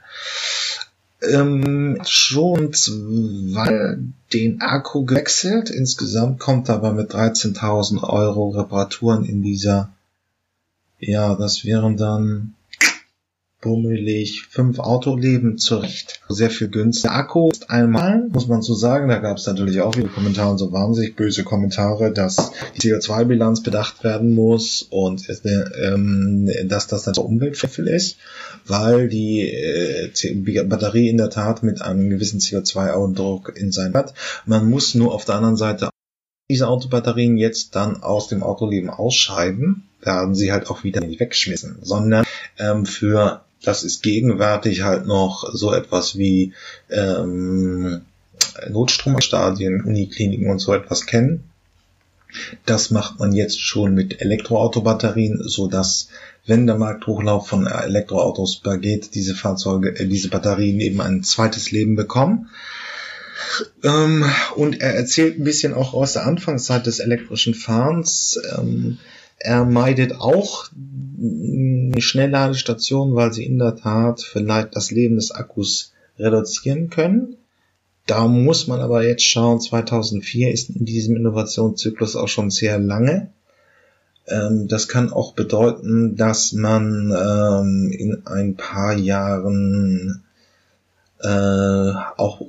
ähm, 1.31 2.01
schon 2.05 2.73
zwei 2.73 3.99
den 4.33 4.61
Akku 4.61 5.05
gewechselt. 5.05 5.71
Insgesamt 5.71 6.39
kommt 6.41 6.69
er 6.69 6.77
aber 6.77 6.93
mit 6.93 7.13
13.000 7.13 8.03
Euro 8.03 8.51
Reparaturen 8.51 9.25
in 9.25 9.43
dieser, 9.43 9.93
ja, 10.99 11.35
das 11.35 11.65
wären 11.65 11.97
dann 11.97 12.55
bummelig 13.63 14.43
fünf 14.51 14.81
Autoleben 14.81 15.57
zurecht. 15.57 16.21
Sehr 16.29 16.51
viel 16.51 16.69
günstiger. 16.69 17.15
Akku 17.15 17.49
ist 17.49 17.71
einmal, 17.71 18.29
muss 18.29 18.49
man 18.49 18.61
so 18.61 18.75
sagen, 18.75 19.09
da 19.09 19.19
gab 19.19 19.39
es 19.39 19.47
natürlich 19.47 19.81
auch 19.81 19.95
viele 19.95 20.09
Kommentare 20.09 20.51
und 20.51 20.59
so 20.59 20.73
wahnsinnig 20.73 21.17
böse 21.17 21.45
Kommentare, 21.45 22.13
dass 22.13 22.51
die 22.75 22.93
CO2-Bilanz 22.93 23.63
bedacht 23.63 24.05
werden 24.05 24.35
muss 24.35 24.83
und 24.91 25.27
ähm, 25.81 26.51
dass 26.65 26.89
das 26.89 27.05
dann 27.05 27.15
so 27.15 27.23
Umweltpfeffel 27.23 27.87
ist, 27.87 28.19
weil 28.67 29.09
die 29.09 29.49
äh, 29.49 30.65
Batterie 30.65 31.09
in 31.09 31.17
der 31.17 31.31
Tat 31.31 31.63
mit 31.63 31.81
einem 31.81 32.11
gewissen 32.11 32.41
CO2-Ausdruck 32.41 33.57
in 33.57 33.71
sein 33.71 33.95
hat. 33.95 34.13
Man 34.45 34.69
muss 34.69 34.95
nur 34.95 35.15
auf 35.15 35.25
der 35.25 35.37
anderen 35.37 35.57
Seite 35.57 35.89
diese 36.51 36.67
Autobatterien 36.67 37.37
jetzt 37.37 37.77
dann 37.77 38.03
aus 38.03 38.27
dem 38.27 38.43
Autoleben 38.43 38.91
ausscheiden, 38.91 39.89
werden 40.01 40.35
sie 40.35 40.51
halt 40.51 40.69
auch 40.69 40.83
wieder 40.83 41.01
nicht 41.01 41.21
wegschmissen, 41.21 41.79
sondern 41.83 42.27
ähm, 42.59 42.85
für 42.85 43.45
das 43.65 43.85
ist 43.85 44.03
gegenwärtig 44.03 44.83
halt 44.83 45.07
noch 45.07 45.49
so 45.53 45.73
etwas 45.73 46.17
wie 46.17 46.53
ähm, 46.91 48.03
Notstromstadien, 48.69 49.83
Unikliniken 49.83 50.51
und 50.51 50.59
so 50.59 50.73
etwas 50.75 51.07
kennen. 51.07 51.45
Das 52.65 52.91
macht 52.91 53.19
man 53.19 53.33
jetzt 53.33 53.61
schon 53.61 53.95
mit 53.95 54.21
Elektroautobatterien, 54.21 55.43
so 55.47 55.67
dass 55.67 56.09
wenn 56.47 56.67
der 56.67 56.77
Markthochlauf 56.77 57.47
von 57.47 57.67
Elektroautos 57.67 58.57
begeht, 58.61 59.15
diese 59.15 59.35
Fahrzeuge, 59.35 59.97
äh, 59.99 60.07
diese 60.07 60.29
Batterien 60.29 60.81
eben 60.81 61.01
ein 61.01 61.23
zweites 61.23 61.71
Leben 61.71 61.95
bekommen. 61.95 62.49
Ähm, 63.83 64.25
und 64.57 64.81
er 64.81 64.95
erzählt 64.95 65.39
ein 65.39 65.45
bisschen 65.45 65.75
auch 65.75 65.95
aus 65.95 66.15
der 66.15 66.27
Anfangszeit 66.27 66.87
des 66.87 67.01
elektrischen 67.01 67.55
Fahrens. 67.55 68.41
Ähm, 68.57 68.99
er 69.45 69.65
meidet 69.65 70.21
auch 70.21 70.69
eine 71.19 72.01
Schnellladestation, 72.01 73.15
weil 73.15 73.33
sie 73.33 73.45
in 73.45 73.59
der 73.59 73.77
Tat 73.77 74.23
vielleicht 74.23 74.77
das 74.77 74.91
Leben 74.91 75.17
des 75.17 75.33
Akkus 75.33 75.93
reduzieren 76.19 76.91
können. 76.91 77.37
Da 78.07 78.27
muss 78.27 78.67
man 78.67 78.81
aber 78.81 79.05
jetzt 79.05 79.25
schauen, 79.25 79.61
2004 79.61 80.53
ist 80.53 80.71
in 80.71 80.85
diesem 80.85 81.17
Innovationszyklus 81.17 82.17
auch 82.17 82.29
schon 82.29 82.51
sehr 82.51 82.79
lange. 82.79 83.31
Ähm, 84.27 84.69
das 84.69 84.89
kann 84.89 85.13
auch 85.13 85.35
bedeuten, 85.35 86.17
dass 86.17 86.53
man 86.53 87.13
ähm, 87.13 87.93
in 87.93 88.27
ein 88.27 88.57
paar 88.57 88.95
Jahren 88.95 90.23
äh, 91.21 91.29
auch 91.29 92.43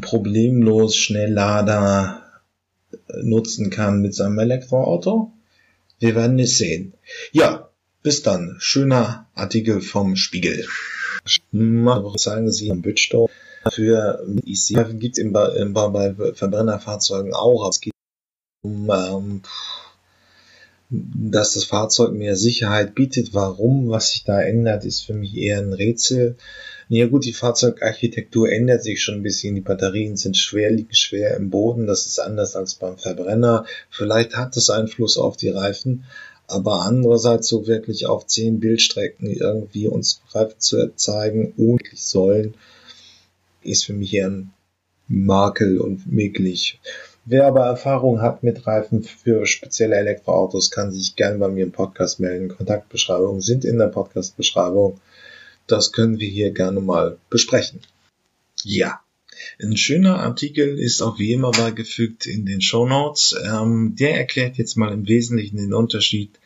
problemlos 0.00 0.96
Schnelllader 0.96 2.22
nutzen 3.22 3.70
kann 3.70 4.00
mit 4.00 4.14
seinem 4.14 4.38
Elektroauto. 4.38 5.32
Wir 6.00 6.14
werden 6.16 6.38
es 6.38 6.58
sehen. 6.58 6.94
Ja, 7.30 7.70
bis 8.02 8.22
dann. 8.22 8.56
Schöner 8.58 9.28
Artikel 9.34 9.80
vom 9.80 10.16
Spiegel. 10.16 10.66
Sagen 11.52 12.50
Sie 12.50 12.70
am 12.70 12.82
Bütstow 12.82 13.30
für 13.68 14.24
IC 14.44 14.98
gibt 14.98 15.18
es 15.18 15.32
bei 15.32 16.14
Verbrennerfahrzeugen 16.34 17.34
auch. 17.34 17.68
Es 17.68 17.80
geht 17.80 17.92
um, 18.62 18.90
ähm, 18.90 19.42
dass 20.88 21.54
das 21.54 21.64
Fahrzeug 21.64 22.12
mehr 22.12 22.36
Sicherheit 22.36 22.94
bietet. 22.94 23.34
Warum, 23.34 23.90
was 23.90 24.12
sich 24.12 24.24
da 24.24 24.40
ändert, 24.40 24.84
ist 24.84 25.02
für 25.02 25.14
mich 25.14 25.36
eher 25.36 25.58
ein 25.58 25.72
Rätsel. 25.72 26.36
Ja 26.92 27.06
gut, 27.06 27.24
die 27.24 27.32
Fahrzeugarchitektur 27.32 28.50
ändert 28.50 28.82
sich 28.82 29.00
schon 29.00 29.14
ein 29.14 29.22
bisschen. 29.22 29.54
Die 29.54 29.60
Batterien 29.60 30.16
sind 30.16 30.36
schwer, 30.36 30.72
liegen 30.72 30.92
schwer 30.92 31.36
im 31.36 31.48
Boden. 31.48 31.86
Das 31.86 32.04
ist 32.04 32.18
anders 32.18 32.56
als 32.56 32.74
beim 32.74 32.98
Verbrenner. 32.98 33.64
Vielleicht 33.90 34.36
hat 34.36 34.56
das 34.56 34.70
Einfluss 34.70 35.16
auf 35.16 35.36
die 35.36 35.50
Reifen. 35.50 36.02
Aber 36.48 36.80
andererseits 36.80 37.46
so 37.46 37.68
wirklich 37.68 38.06
auf 38.06 38.26
zehn 38.26 38.58
Bildstrecken 38.58 39.30
irgendwie 39.30 39.86
uns 39.86 40.20
Reifen 40.30 40.58
zu 40.58 40.92
zeigen, 40.96 41.54
ohne 41.56 41.78
sollen, 41.94 42.54
ist 43.62 43.84
für 43.84 43.92
mich 43.92 44.12
eher 44.12 44.26
ein 44.26 44.52
Makel 45.06 45.78
und 45.78 46.10
mäkelig. 46.10 46.80
Wer 47.24 47.46
aber 47.46 47.66
Erfahrung 47.66 48.20
hat 48.20 48.42
mit 48.42 48.66
Reifen 48.66 49.04
für 49.04 49.46
spezielle 49.46 49.94
Elektroautos, 49.94 50.72
kann 50.72 50.90
sich 50.90 51.14
gerne 51.14 51.38
bei 51.38 51.46
mir 51.46 51.62
im 51.62 51.70
Podcast 51.70 52.18
melden. 52.18 52.48
Kontaktbeschreibungen 52.48 53.42
sind 53.42 53.64
in 53.64 53.78
der 53.78 53.86
Podcast-Beschreibung. 53.86 54.98
Das 55.70 55.92
können 55.92 56.18
wir 56.18 56.28
hier 56.28 56.50
gerne 56.50 56.80
mal 56.80 57.18
besprechen. 57.30 57.80
Ja. 58.64 59.00
Ein 59.62 59.76
schöner 59.76 60.18
Artikel 60.18 60.78
ist 60.78 61.00
auch 61.00 61.18
wie 61.18 61.32
immer 61.32 61.52
beigefügt 61.52 62.26
in 62.26 62.44
den 62.44 62.60
Show 62.60 62.86
Notes. 62.86 63.34
Ähm, 63.44 63.94
der 63.98 64.16
erklärt 64.16 64.58
jetzt 64.58 64.76
mal 64.76 64.92
im 64.92 65.06
Wesentlichen 65.06 65.56
den 65.56 65.72
Unterschied, 65.72 66.38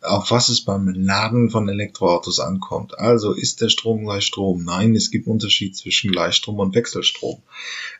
auf 0.00 0.30
was 0.30 0.48
es 0.48 0.64
beim 0.64 0.88
Laden 0.88 1.50
von 1.50 1.68
Elektroautos 1.68 2.40
ankommt. 2.40 2.98
Also 2.98 3.34
ist 3.34 3.60
der 3.60 3.68
Strom 3.68 4.04
gleich 4.04 4.24
Strom? 4.24 4.64
Nein, 4.64 4.96
es 4.96 5.10
gibt 5.10 5.26
Unterschied 5.26 5.76
zwischen 5.76 6.10
Gleichstrom 6.10 6.58
und 6.58 6.74
Wechselstrom. 6.74 7.42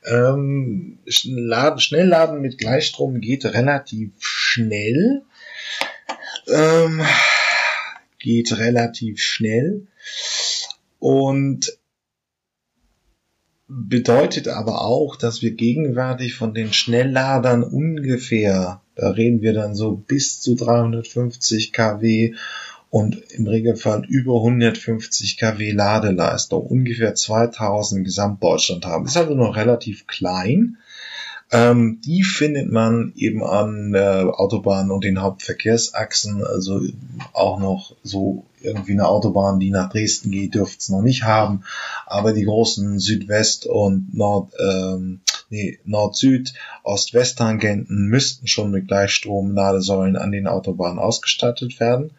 Ähm, 0.04 0.98
Schnellladen 1.06 2.40
mit 2.40 2.56
Gleichstrom 2.56 3.20
geht 3.20 3.44
relativ 3.44 4.12
schnell. 4.18 5.22
Ähm, 6.48 7.02
geht 8.18 8.58
relativ 8.58 9.20
schnell 9.20 9.86
und 11.00 11.76
bedeutet 13.66 14.48
aber 14.48 14.82
auch, 14.82 15.16
dass 15.16 15.42
wir 15.42 15.52
gegenwärtig 15.52 16.34
von 16.34 16.54
den 16.54 16.72
Schnellladern 16.72 17.62
ungefähr, 17.62 18.82
da 18.96 19.10
reden 19.10 19.42
wir 19.42 19.52
dann 19.52 19.74
so 19.74 19.92
bis 19.96 20.40
zu 20.40 20.56
350 20.56 21.72
kW 21.72 22.34
und 22.90 23.16
im 23.30 23.46
Regelfall 23.46 24.04
über 24.08 24.34
150 24.36 25.38
kW 25.38 25.70
Ladeleistung, 25.70 26.66
ungefähr 26.66 27.14
2000 27.14 28.00
in 28.00 28.04
Gesamtdeutschland 28.04 28.84
haben. 28.84 29.06
Ist 29.06 29.16
also 29.16 29.34
noch 29.34 29.56
relativ 29.56 30.08
klein. 30.08 30.78
Ähm, 31.52 32.00
die 32.04 32.24
findet 32.24 32.70
man 32.70 33.12
eben 33.16 33.44
an 33.44 33.94
äh, 33.94 33.98
Autobahnen 33.98 34.90
und 34.90 35.04
den 35.04 35.22
Hauptverkehrsachsen, 35.22 36.44
also 36.44 36.80
auch 37.32 37.60
noch 37.60 37.94
so 38.02 38.44
irgendwie 38.62 38.92
eine 38.92 39.08
Autobahn, 39.08 39.60
die 39.60 39.70
nach 39.70 39.90
Dresden 39.90 40.30
geht, 40.30 40.54
dürfte 40.54 40.78
es 40.78 40.88
noch 40.88 41.02
nicht 41.02 41.24
haben, 41.24 41.64
aber 42.06 42.32
die 42.32 42.44
großen 42.44 42.98
Südwest- 42.98 43.66
und 43.66 44.14
Nord, 44.14 44.52
ähm, 44.58 45.20
nee, 45.48 45.78
Nord-Süd, 45.84 46.54
Ost-West-Tangenten 46.82 48.06
müssten 48.06 48.46
schon 48.46 48.70
mit 48.70 48.88
Gleichstrom-Ladesäulen 48.88 50.16
an 50.16 50.32
den 50.32 50.46
Autobahnen 50.46 50.98
ausgestattet 50.98 51.80
werden. 51.80 52.12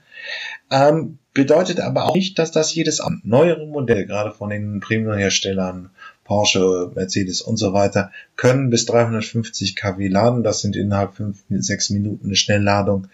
Ähm, 0.69 1.17
bedeutet 1.33 1.79
aber 1.79 2.05
auch 2.05 2.15
nicht, 2.15 2.37
dass 2.39 2.51
das 2.51 2.73
jedes 2.73 3.01
neuere 3.23 3.65
Modell, 3.65 4.05
gerade 4.05 4.31
von 4.31 4.49
den 4.49 4.79
Premium-Herstellern, 4.79 5.89
Porsche, 6.23 6.91
Mercedes 6.95 7.41
und 7.41 7.57
so 7.57 7.73
weiter, 7.73 8.11
können 8.35 8.69
bis 8.69 8.85
350 8.85 9.75
kW 9.75 10.07
laden. 10.07 10.43
Das 10.43 10.61
sind 10.61 10.75
innerhalb 10.75 11.15
5, 11.15 11.43
6 11.49 11.89
Minuten 11.89 12.27
eine 12.27 12.35
Schnellladung 12.35 13.07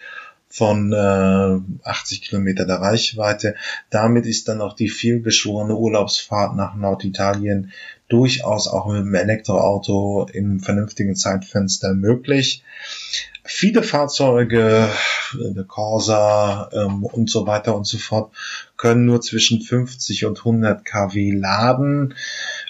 von 0.57 0.91
äh, 0.91 1.87
80 1.87 2.23
Kilometer 2.23 2.65
der 2.65 2.77
Reichweite. 2.77 3.53
Damit 3.91 4.25
ist 4.25 4.47
dann 4.47 4.59
auch 4.59 4.75
die 4.75 4.89
vielbeschworene 4.89 5.75
Urlaubsfahrt 5.75 6.55
nach 6.55 6.73
Norditalien 6.73 7.71
durchaus 8.07 8.67
auch 8.67 8.87
mit 8.87 9.01
dem 9.01 9.13
Elektroauto 9.13 10.27
im 10.33 10.59
vernünftigen 10.59 11.15
Zeitfenster 11.15 11.93
möglich. 11.93 12.63
Viele 13.43 13.83
Fahrzeuge, 13.83 14.89
Corsa 15.67 16.69
ähm, 16.73 17.03
und 17.03 17.29
so 17.29 17.45
weiter 17.45 17.75
und 17.75 17.85
so 17.85 17.99
fort, 17.99 18.33
können 18.77 19.05
nur 19.05 19.21
zwischen 19.21 19.61
50 19.61 20.25
und 20.25 20.39
100 20.39 20.83
kW 20.83 21.31
laden. 21.31 22.15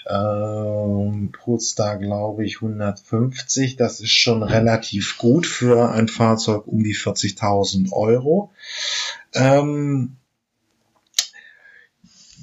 Ähm, 0.08 1.32
Polestar 1.32 1.98
glaube 1.98 2.44
ich 2.44 2.56
150. 2.56 3.76
Das 3.76 4.00
ist 4.00 4.12
schon 4.12 4.42
relativ 4.42 5.18
gut 5.18 5.46
für 5.46 5.90
ein 5.90 6.08
Fahrzeug 6.08 6.66
um 6.66 6.82
die 6.82 6.94
40.000 6.94 7.92
Euro. 7.92 8.50
Ähm, 9.34 10.16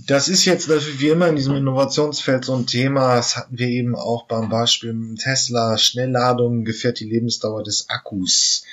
das 0.07 0.27
ist 0.27 0.45
jetzt 0.45 0.69
natürlich 0.69 0.99
wie 0.99 1.09
immer 1.09 1.27
in 1.29 1.35
diesem 1.35 1.55
Innovationsfeld 1.55 2.45
so 2.45 2.55
ein 2.55 2.67
Thema. 2.67 3.15
Das 3.15 3.35
hatten 3.35 3.57
wir 3.57 3.67
eben 3.67 3.95
auch 3.95 4.27
beim 4.27 4.49
Beispiel 4.49 5.15
Tesla. 5.17 5.79
Schnellladung 5.79 6.63
gefährt 6.63 6.99
die 6.99 7.09
Lebensdauer 7.09 7.63
des 7.63 7.89
Akkus. 7.89 8.65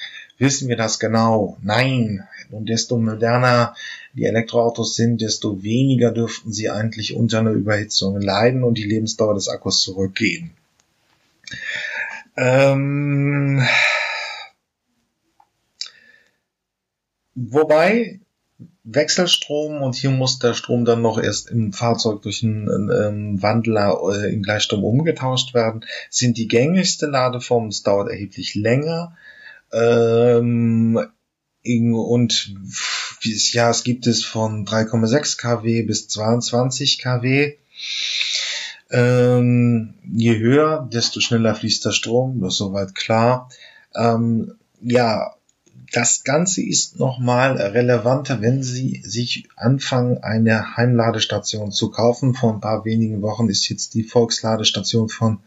Wissen 0.42 0.68
wir 0.68 0.76
das 0.76 0.98
genau? 0.98 1.56
Nein. 1.62 2.26
Und 2.50 2.68
desto 2.68 2.98
moderner 2.98 3.76
die 4.12 4.24
Elektroautos 4.24 4.96
sind, 4.96 5.20
desto 5.20 5.62
weniger 5.62 6.10
dürften 6.10 6.52
sie 6.52 6.68
eigentlich 6.68 7.14
unter 7.14 7.38
einer 7.38 7.52
Überhitzung 7.52 8.20
leiden 8.20 8.64
und 8.64 8.76
die 8.76 8.82
Lebensdauer 8.82 9.34
des 9.34 9.48
Akkus 9.48 9.82
zurückgehen. 9.82 10.50
Ähm, 12.36 13.64
wobei 17.36 18.18
Wechselstrom 18.82 19.80
und 19.80 19.94
hier 19.94 20.10
muss 20.10 20.40
der 20.40 20.54
Strom 20.54 20.84
dann 20.84 21.02
noch 21.02 21.22
erst 21.22 21.50
im 21.50 21.72
Fahrzeug 21.72 22.20
durch 22.22 22.42
einen, 22.42 22.90
einen 22.90 23.42
Wandler 23.42 23.96
äh, 24.12 24.34
in 24.34 24.42
Gleichstrom 24.42 24.82
umgetauscht 24.82 25.54
werden, 25.54 25.84
sind 26.10 26.36
die 26.36 26.48
gängigste 26.48 27.06
Ladeform. 27.06 27.68
Es 27.68 27.84
dauert 27.84 28.10
erheblich 28.10 28.56
länger. 28.56 29.16
Ähm, 29.72 30.98
und 31.64 32.54
ja, 33.22 33.70
es 33.70 33.84
gibt 33.84 34.06
es 34.06 34.24
von 34.24 34.66
3,6 34.66 35.38
kW 35.38 35.82
bis 35.82 36.08
22 36.08 36.98
kW. 36.98 37.54
Ähm, 38.90 39.94
je 40.12 40.38
höher, 40.38 40.88
desto 40.92 41.20
schneller 41.20 41.54
fließt 41.54 41.84
der 41.84 41.92
Strom, 41.92 42.40
das 42.40 42.54
ist 42.54 42.58
soweit 42.58 42.94
klar. 42.94 43.48
Ähm, 43.94 44.54
ja, 44.82 45.34
das 45.92 46.24
Ganze 46.24 46.62
ist 46.62 46.98
nochmal 46.98 47.56
relevanter, 47.56 48.40
wenn 48.40 48.62
Sie 48.62 49.02
sich 49.04 49.48
anfangen, 49.56 50.22
eine 50.22 50.76
Heimladestation 50.76 51.70
zu 51.70 51.90
kaufen. 51.90 52.34
Vor 52.34 52.54
ein 52.54 52.60
paar 52.60 52.84
wenigen 52.84 53.22
Wochen 53.22 53.48
ist 53.48 53.68
jetzt 53.68 53.94
die 53.94 54.02
Volksladestation 54.02 55.08
von 55.08 55.40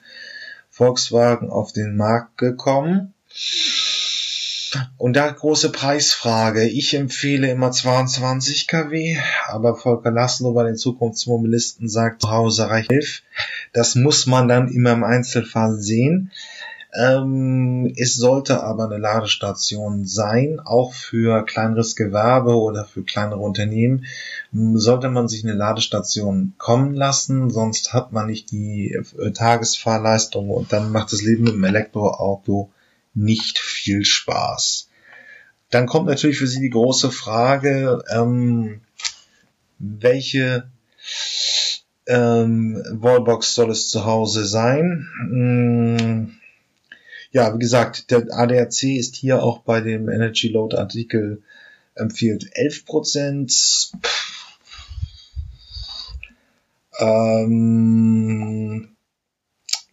Volkswagen 0.69 1.49
auf 1.49 1.73
den 1.73 1.97
Markt 1.97 2.37
gekommen. 2.37 3.13
Und 4.97 5.15
da 5.15 5.29
große 5.29 5.71
Preisfrage. 5.71 6.67
Ich 6.67 6.93
empfehle 6.93 7.49
immer 7.49 7.71
22 7.71 8.67
kW, 8.67 9.17
aber 9.47 9.75
Volker 9.75 10.11
Laszlo 10.11 10.53
bei 10.53 10.63
den 10.63 10.77
Zukunftsmobilisten 10.77 11.89
sagt, 11.89 12.21
zu 12.23 12.31
Hause 12.31 12.69
reicht 12.69 12.91
11. 12.91 13.21
Das 13.73 13.95
muss 13.95 14.25
man 14.25 14.47
dann 14.47 14.69
immer 14.69 14.93
im 14.93 15.03
Einzelfall 15.03 15.75
sehen. 15.75 16.31
Ähm, 16.97 17.93
es 17.97 18.15
sollte 18.15 18.63
aber 18.63 18.85
eine 18.85 18.97
Ladestation 18.97 20.05
sein, 20.05 20.61
auch 20.63 20.93
für 20.93 21.43
kleineres 21.43 21.95
Gewerbe 21.95 22.55
oder 22.55 22.85
für 22.85 23.03
kleinere 23.03 23.39
Unternehmen. 23.39 24.05
Sollte 24.53 25.09
man 25.09 25.27
sich 25.27 25.43
eine 25.43 25.53
Ladestation 25.53 26.53
kommen 26.57 26.95
lassen, 26.95 27.49
sonst 27.49 27.91
hat 27.91 28.13
man 28.13 28.27
nicht 28.27 28.51
die 28.51 28.93
äh, 28.93 29.31
Tagesfahrleistung 29.31 30.49
und 30.49 30.71
dann 30.71 30.91
macht 30.91 31.11
das 31.11 31.21
Leben 31.21 31.43
mit 31.43 31.53
dem 31.53 31.63
Elektroauto 31.65 32.69
nicht 33.15 33.59
viel 33.59 34.05
Spaß. 34.05 34.89
Dann 35.71 35.87
kommt 35.87 36.07
natürlich 36.07 36.37
für 36.37 36.47
Sie 36.47 36.61
die 36.61 36.69
große 36.69 37.11
Frage, 37.11 38.03
ähm, 38.09 38.81
welche 39.79 40.69
ähm, 42.07 42.83
Wallbox 42.91 43.55
soll 43.55 43.71
es 43.71 43.89
zu 43.89 44.05
Hause 44.05 44.45
sein? 44.45 45.07
Hm, 45.19 46.37
ja, 47.31 47.53
wie 47.53 47.59
gesagt, 47.59 48.11
der 48.11 48.27
ADAC 48.31 48.83
ist 48.83 49.15
hier 49.15 49.43
auch 49.43 49.59
bei 49.59 49.81
dem 49.81 50.07
Energy 50.09 50.47
Load 50.47 50.77
Artikel 50.77 51.41
empfiehlt 51.95 52.49
11 52.53 52.85
Prozent. 52.85 53.91
Ähm, 56.97 58.95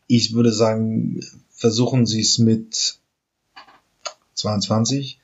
ich 0.06 0.34
würde 0.34 0.52
sagen, 0.52 1.20
versuchen 1.50 2.06
Sie 2.06 2.20
es 2.20 2.38
mit 2.38 2.98
22. 4.42 5.18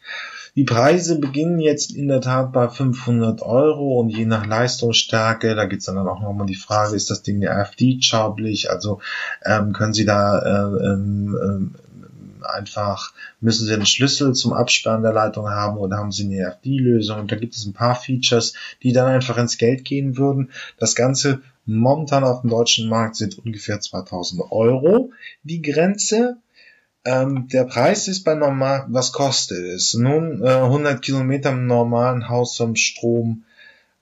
Die 0.57 0.65
Preise 0.65 1.21
beginnen 1.21 1.61
jetzt 1.61 1.95
in 1.95 2.09
der 2.09 2.21
Tat 2.21 2.53
bei 2.53 2.69
500 2.69 3.43
Euro 3.43 4.01
und 4.01 4.09
je 4.09 4.25
nach 4.25 4.45
Leistungsstärke, 4.45 5.55
da 5.55 5.67
gibt 5.67 5.81
es 5.81 5.87
dann 5.87 5.99
auch 5.99 6.21
nochmal 6.21 6.47
die 6.47 6.57
Frage, 6.57 6.97
ist 6.97 7.11
das 7.11 7.23
Ding 7.23 7.47
AFD-schaublich? 7.47 8.71
Also 8.71 9.01
ähm, 9.45 9.73
können 9.73 9.93
Sie 9.93 10.05
da 10.05 10.39
äh, 10.39 10.85
ähm, 10.85 11.39
ähm, 11.41 11.75
einfach, 12.43 13.13
müssen 13.41 13.67
Sie 13.67 13.75
einen 13.75 13.87
Schlüssel 13.87 14.35
zum 14.35 14.53
Absperren 14.53 15.03
der 15.03 15.13
Leitung 15.13 15.49
haben 15.49 15.77
oder 15.77 15.99
haben 15.99 16.13
Sie 16.13 16.25
eine 16.25 16.49
AFD-Lösung? 16.49 17.21
Und 17.21 17.33
da 17.33 17.37
gibt 17.37 17.55
es 17.55 17.65
ein 17.65 17.73
paar 17.73 17.95
Features, 17.95 18.55
die 18.83 18.93
dann 18.93 19.07
einfach 19.07 19.39
ins 19.39 19.59
Geld 19.59 19.85
gehen 19.85 20.17
würden. 20.17 20.51
Das 20.79 20.95
Ganze 20.95 21.41
momentan 21.67 22.25
auf 22.25 22.41
dem 22.41 22.51
deutschen 22.51 22.89
Markt 22.89 23.17
sind 23.17 23.39
ungefähr 23.39 23.81
2000 23.81 24.43
Euro 24.51 25.13
die 25.43 25.63
Grenze. 25.63 26.39
Ähm, 27.09 27.49
der 27.49 27.65
Preis 27.65 28.07
ist 28.07 28.23
bei 28.25 28.35
normal, 28.35 28.85
was 28.89 29.13
kostet 29.13 29.65
es? 29.65 29.95
Nun, 29.95 30.43
äh, 30.43 30.51
100 30.51 31.01
Kilometer 31.01 31.51
im 31.51 31.67
normalen 31.67 32.29
Haus 32.29 32.55
zum 32.55 32.77
Strom 32.77 33.45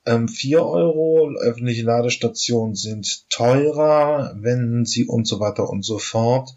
ähm, 0.04 0.26
4 0.26 0.60
Euro, 0.64 1.30
öffentliche 1.40 1.84
Ladestationen 1.84 2.74
sind 2.74 3.30
teurer, 3.30 4.34
wenn 4.40 4.84
sie 4.84 5.06
und 5.06 5.28
so 5.28 5.38
weiter 5.38 5.70
und 5.70 5.84
so 5.84 5.98
fort. 5.98 6.56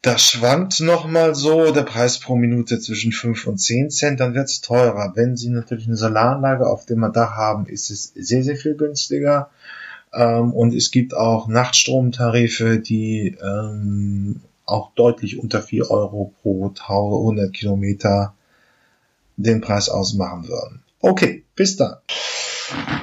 Das 0.00 0.22
schwankt 0.22 0.78
nochmal 0.78 1.34
so, 1.34 1.72
der 1.72 1.82
Preis 1.82 2.20
pro 2.20 2.36
Minute 2.36 2.78
zwischen 2.78 3.10
5 3.10 3.48
und 3.48 3.58
10 3.58 3.90
Cent, 3.90 4.20
dann 4.20 4.34
wird's 4.34 4.60
teurer. 4.60 5.14
Wenn 5.16 5.36
Sie 5.36 5.48
natürlich 5.48 5.88
eine 5.88 5.96
Solaranlage 5.96 6.68
auf 6.68 6.86
dem 6.86 7.00
Dach 7.12 7.32
haben, 7.32 7.66
ist 7.66 7.90
es 7.90 8.12
sehr, 8.14 8.44
sehr 8.44 8.56
viel 8.56 8.76
günstiger. 8.76 9.50
Ähm, 10.14 10.52
und 10.52 10.72
es 10.72 10.92
gibt 10.92 11.14
auch 11.14 11.48
Nachtstromtarife, 11.48 12.78
die 12.78 13.36
ähm, 13.42 14.40
auch 14.70 14.92
deutlich 14.94 15.38
unter 15.38 15.62
4 15.62 15.90
Euro 15.90 16.34
pro 16.42 16.72
100 17.24 17.52
Kilometer 17.52 18.34
den 19.36 19.60
Preis 19.60 19.88
ausmachen 19.88 20.48
würden. 20.48 20.82
Okay, 21.00 21.44
bis 21.56 21.76
dann. 21.76 21.96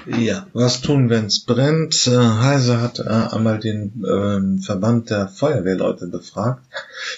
Ja, 0.06 0.47
was 0.53 0.80
tun, 0.82 1.10
wenn 1.10 1.25
es 1.25 1.41
brennt? 1.41 2.08
Äh, 2.08 2.17
Heise 2.17 2.80
hat 2.82 2.99
äh, 2.99 3.03
einmal 3.03 3.60
den 3.60 4.03
äh, 4.06 4.62
Verband 4.63 5.10
der 5.10 5.27
Feuerwehrleute 5.27 6.08
befragt. 6.08 6.63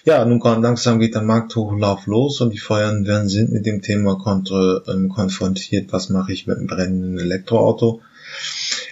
Ja, 0.06 0.26
nun 0.26 0.40
langsam 0.62 1.00
geht 1.00 1.14
der 1.14 1.22
Markthochlauf 1.22 2.08
los 2.08 2.42
und 2.42 2.52
die 2.52 2.58
Feuerwehren 2.58 3.30
sind 3.30 3.52
mit 3.52 3.68
dem 3.68 3.84
Thema 3.84 4.18
ähm, 4.88 5.10
konfrontiert. 5.10 5.94
Was 5.94 6.10
mache 6.10 6.34
ich 6.34 6.48
mit 6.48 6.58
einem 6.58 6.68
brennenden 6.68 7.20
Elektroauto? 7.20 8.02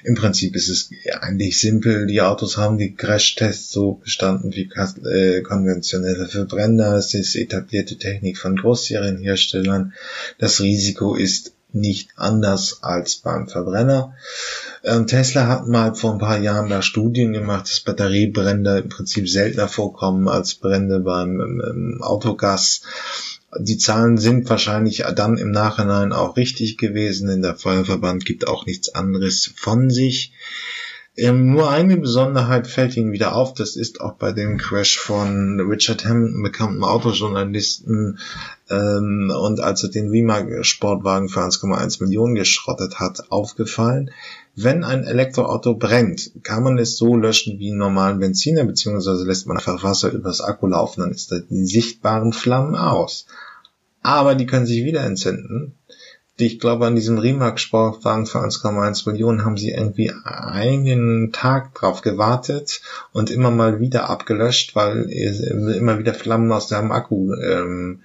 Im 0.03 0.15
Prinzip 0.15 0.55
ist 0.55 0.69
es 0.69 0.89
eigentlich 1.19 1.59
simpel. 1.59 2.07
Die 2.07 2.21
Autos 2.21 2.57
haben 2.57 2.77
die 2.77 2.95
Crashtests 2.95 3.71
so 3.71 3.93
bestanden 3.93 4.53
wie 4.53 4.69
äh, 5.05 5.41
konventionelle 5.41 6.27
Verbrenner. 6.27 6.93
Es 6.93 7.13
ist 7.13 7.35
etablierte 7.35 7.97
Technik 7.97 8.37
von 8.37 8.55
Großserienherstellern. 8.55 9.93
Das 10.37 10.61
Risiko 10.61 11.15
ist 11.15 11.53
nicht 11.73 12.11
anders 12.15 12.79
als 12.81 13.17
beim 13.17 13.47
Verbrenner. 13.47 14.15
Ähm, 14.83 15.07
Tesla 15.07 15.47
hat 15.47 15.67
mal 15.67 15.95
vor 15.95 16.13
ein 16.13 16.19
paar 16.19 16.39
Jahren 16.39 16.69
da 16.69 16.81
Studien 16.81 17.33
gemacht, 17.33 17.69
dass 17.69 17.81
Batteriebrände 17.81 18.79
im 18.79 18.89
Prinzip 18.89 19.29
seltener 19.29 19.67
vorkommen 19.67 20.27
als 20.27 20.55
Brände 20.55 20.99
beim 20.99 21.39
ähm, 21.39 21.99
Autogas. 22.01 22.81
Die 23.59 23.77
Zahlen 23.77 24.17
sind 24.17 24.49
wahrscheinlich 24.49 25.03
dann 25.15 25.37
im 25.37 25.51
Nachhinein 25.51 26.13
auch 26.13 26.37
richtig 26.37 26.77
gewesen, 26.77 27.27
denn 27.27 27.41
der 27.41 27.55
Feuerverband 27.55 28.25
gibt 28.25 28.47
auch 28.47 28.65
nichts 28.65 28.89
anderes 28.89 29.51
von 29.55 29.89
sich. 29.89 30.33
Ähm, 31.19 31.51
nur 31.51 31.71
eine 31.71 31.97
Besonderheit 31.97 32.67
fällt 32.67 32.95
Ihnen 32.95 33.11
wieder 33.11 33.35
auf, 33.35 33.55
das 33.55 33.75
ist 33.75 34.01
auch 34.01 34.13
bei 34.13 34.31
dem 34.31 34.59
Crash 34.59 34.99
von 34.99 35.59
Richard 35.59 36.05
Hammond, 36.05 36.43
bekannten 36.43 36.83
Autojournalisten, 36.83 38.19
ähm, 38.69 39.33
und 39.35 39.59
als 39.59 39.81
er 39.81 39.89
den 39.89 40.09
Rimac-Sportwagen 40.09 41.29
für 41.29 41.41
1,1 41.41 42.03
Millionen 42.03 42.35
geschrottet 42.35 42.99
hat, 42.99 43.31
aufgefallen. 43.31 44.11
Wenn 44.55 44.83
ein 44.83 45.05
Elektroauto 45.05 45.73
brennt, 45.73 46.31
kann 46.43 46.61
man 46.61 46.77
es 46.77 46.97
so 46.97 47.15
löschen 47.15 47.57
wie 47.57 47.69
einen 47.69 47.79
normalen 47.79 48.19
Benziner, 48.19 48.63
beziehungsweise 48.65 49.25
lässt 49.25 49.47
man 49.47 49.57
einfach 49.57 49.83
Wasser 49.83 50.11
übers 50.11 50.41
Akku 50.41 50.67
laufen, 50.67 51.01
dann 51.01 51.11
ist 51.11 51.31
da 51.31 51.39
die 51.39 51.65
sichtbaren 51.65 52.31
Flammen 52.31 52.75
aus. 52.75 53.25
Aber 54.07 54.35
die 54.35 54.45
können 54.45 54.65
sich 54.65 54.85
wieder 54.85 55.03
entzünden. 55.03 55.73
Ich 56.37 56.61
glaube, 56.61 56.85
an 56.85 56.95
diesem 56.95 57.17
Rimac-Sportwagen 57.17 58.25
für 58.25 58.39
1,1 58.39 59.09
Millionen 59.09 59.43
haben 59.43 59.57
sie 59.57 59.71
irgendwie 59.71 60.13
einen 60.23 61.33
Tag 61.33 61.75
drauf 61.75 61.99
gewartet 61.99 62.79
und 63.11 63.29
immer 63.29 63.51
mal 63.51 63.81
wieder 63.81 64.09
abgelöscht, 64.09 64.77
weil 64.77 65.09
immer 65.09 65.99
wieder 65.99 66.13
Flammen 66.13 66.53
aus 66.53 66.69
dem 66.69 66.93
Akku 66.93 67.33
ähm, 67.33 68.03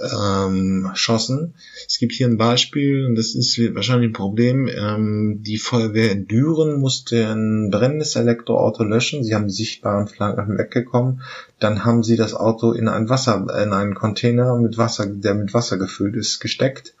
ähm, 0.00 0.90
schossen. 0.94 1.54
Es 1.86 1.98
gibt 1.98 2.12
hier 2.12 2.26
ein 2.26 2.36
Beispiel, 2.36 3.06
und 3.06 3.14
das 3.16 3.34
ist 3.34 3.58
wahrscheinlich 3.74 4.10
ein 4.10 4.14
Problem. 4.14 4.68
Ähm, 4.68 5.42
die 5.42 5.58
Feuerwehr 5.58 6.10
in 6.10 6.26
Düren 6.26 6.80
musste 6.80 7.26
ein 7.28 7.70
brennendes 7.70 8.16
Elektroauto 8.16 8.84
löschen. 8.84 9.24
Sie 9.24 9.34
haben 9.34 9.50
sichtbaren 9.50 10.08
Flammen 10.08 10.58
weggekommen. 10.58 11.22
Dann 11.60 11.84
haben 11.84 12.02
sie 12.02 12.16
das 12.16 12.34
Auto 12.34 12.72
in 12.72 12.88
ein 12.88 13.08
Wasser, 13.08 13.46
in 13.62 13.72
einen 13.72 13.94
Container 13.94 14.56
mit 14.56 14.78
Wasser, 14.78 15.06
der 15.06 15.34
mit 15.34 15.54
Wasser 15.54 15.78
gefüllt 15.78 16.16
ist, 16.16 16.40
gesteckt 16.40 16.94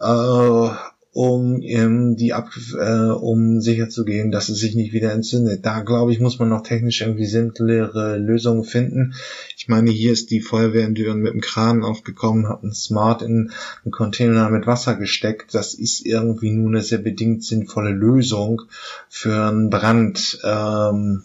äh, 0.00 0.68
um 1.12 1.60
ähm, 1.62 2.16
die 2.16 2.32
ab, 2.32 2.50
äh, 2.78 3.10
um 3.10 3.60
sicherzugehen, 3.60 4.30
dass 4.30 4.48
es 4.48 4.58
sich 4.58 4.76
nicht 4.76 4.92
wieder 4.92 5.12
entzündet. 5.12 5.66
Da 5.66 5.80
glaube 5.80 6.12
ich, 6.12 6.20
muss 6.20 6.38
man 6.38 6.48
noch 6.48 6.62
technisch 6.62 7.00
irgendwie 7.00 7.26
simplere 7.26 8.16
Lösungen 8.16 8.62
finden. 8.62 9.14
Ich 9.56 9.66
meine, 9.66 9.90
hier 9.90 10.12
ist 10.12 10.30
die 10.30 10.40
Feuerwehr 10.40 10.86
in 10.86 10.94
Düren 10.94 11.18
mit 11.18 11.32
dem 11.32 11.40
Kran 11.40 11.82
aufgekommen, 11.82 12.48
hat 12.48 12.62
einen 12.62 12.74
Smart 12.74 13.22
in 13.22 13.50
einen 13.84 13.92
Container 13.92 14.50
mit 14.50 14.68
Wasser 14.68 14.94
gesteckt. 14.94 15.52
Das 15.54 15.74
ist 15.74 16.06
irgendwie 16.06 16.52
nur 16.52 16.68
eine 16.68 16.82
sehr 16.82 16.98
bedingt 16.98 17.44
sinnvolle 17.44 17.90
Lösung 17.90 18.62
für 19.08 19.48
einen 19.48 19.68
Brand. 19.68 20.38
Ähm, 20.44 21.24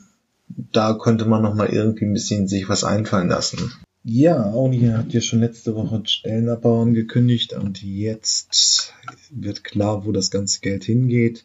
da 0.71 0.93
könnte 0.93 1.25
man 1.25 1.43
noch 1.43 1.53
mal 1.53 1.69
irgendwie 1.69 2.05
ein 2.05 2.13
bisschen 2.13 2.47
sich 2.47 2.69
was 2.69 2.83
einfallen 2.83 3.29
lassen. 3.29 3.71
Ja, 4.07 4.51
Audi 4.51 4.81
hat 4.81 5.13
ja 5.13 5.19
schon 5.19 5.39
letzte 5.39 5.73
Woche 5.73 6.03
Stellenabbau 6.05 6.83
angekündigt 6.83 7.53
und 7.53 7.81
jetzt 7.81 8.93
wird 9.31 9.63
klar, 9.63 10.05
wo 10.05 10.11
das 10.11 10.29
ganze 10.29 10.59
Geld 10.59 10.83
hingeht. 10.83 11.43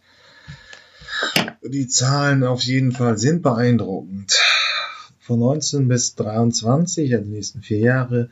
Die 1.67 1.89
Zahlen 1.89 2.45
auf 2.45 2.61
jeden 2.61 2.93
Fall 2.93 3.17
sind 3.17 3.41
beeindruckend. 3.41 4.39
Von 5.21 5.39
19 5.39 5.89
bis 5.89 6.17
23, 6.17 7.15
also 7.15 7.25
die 7.25 7.31
nächsten 7.31 7.63
vier 7.63 7.79
Jahre, 7.79 8.29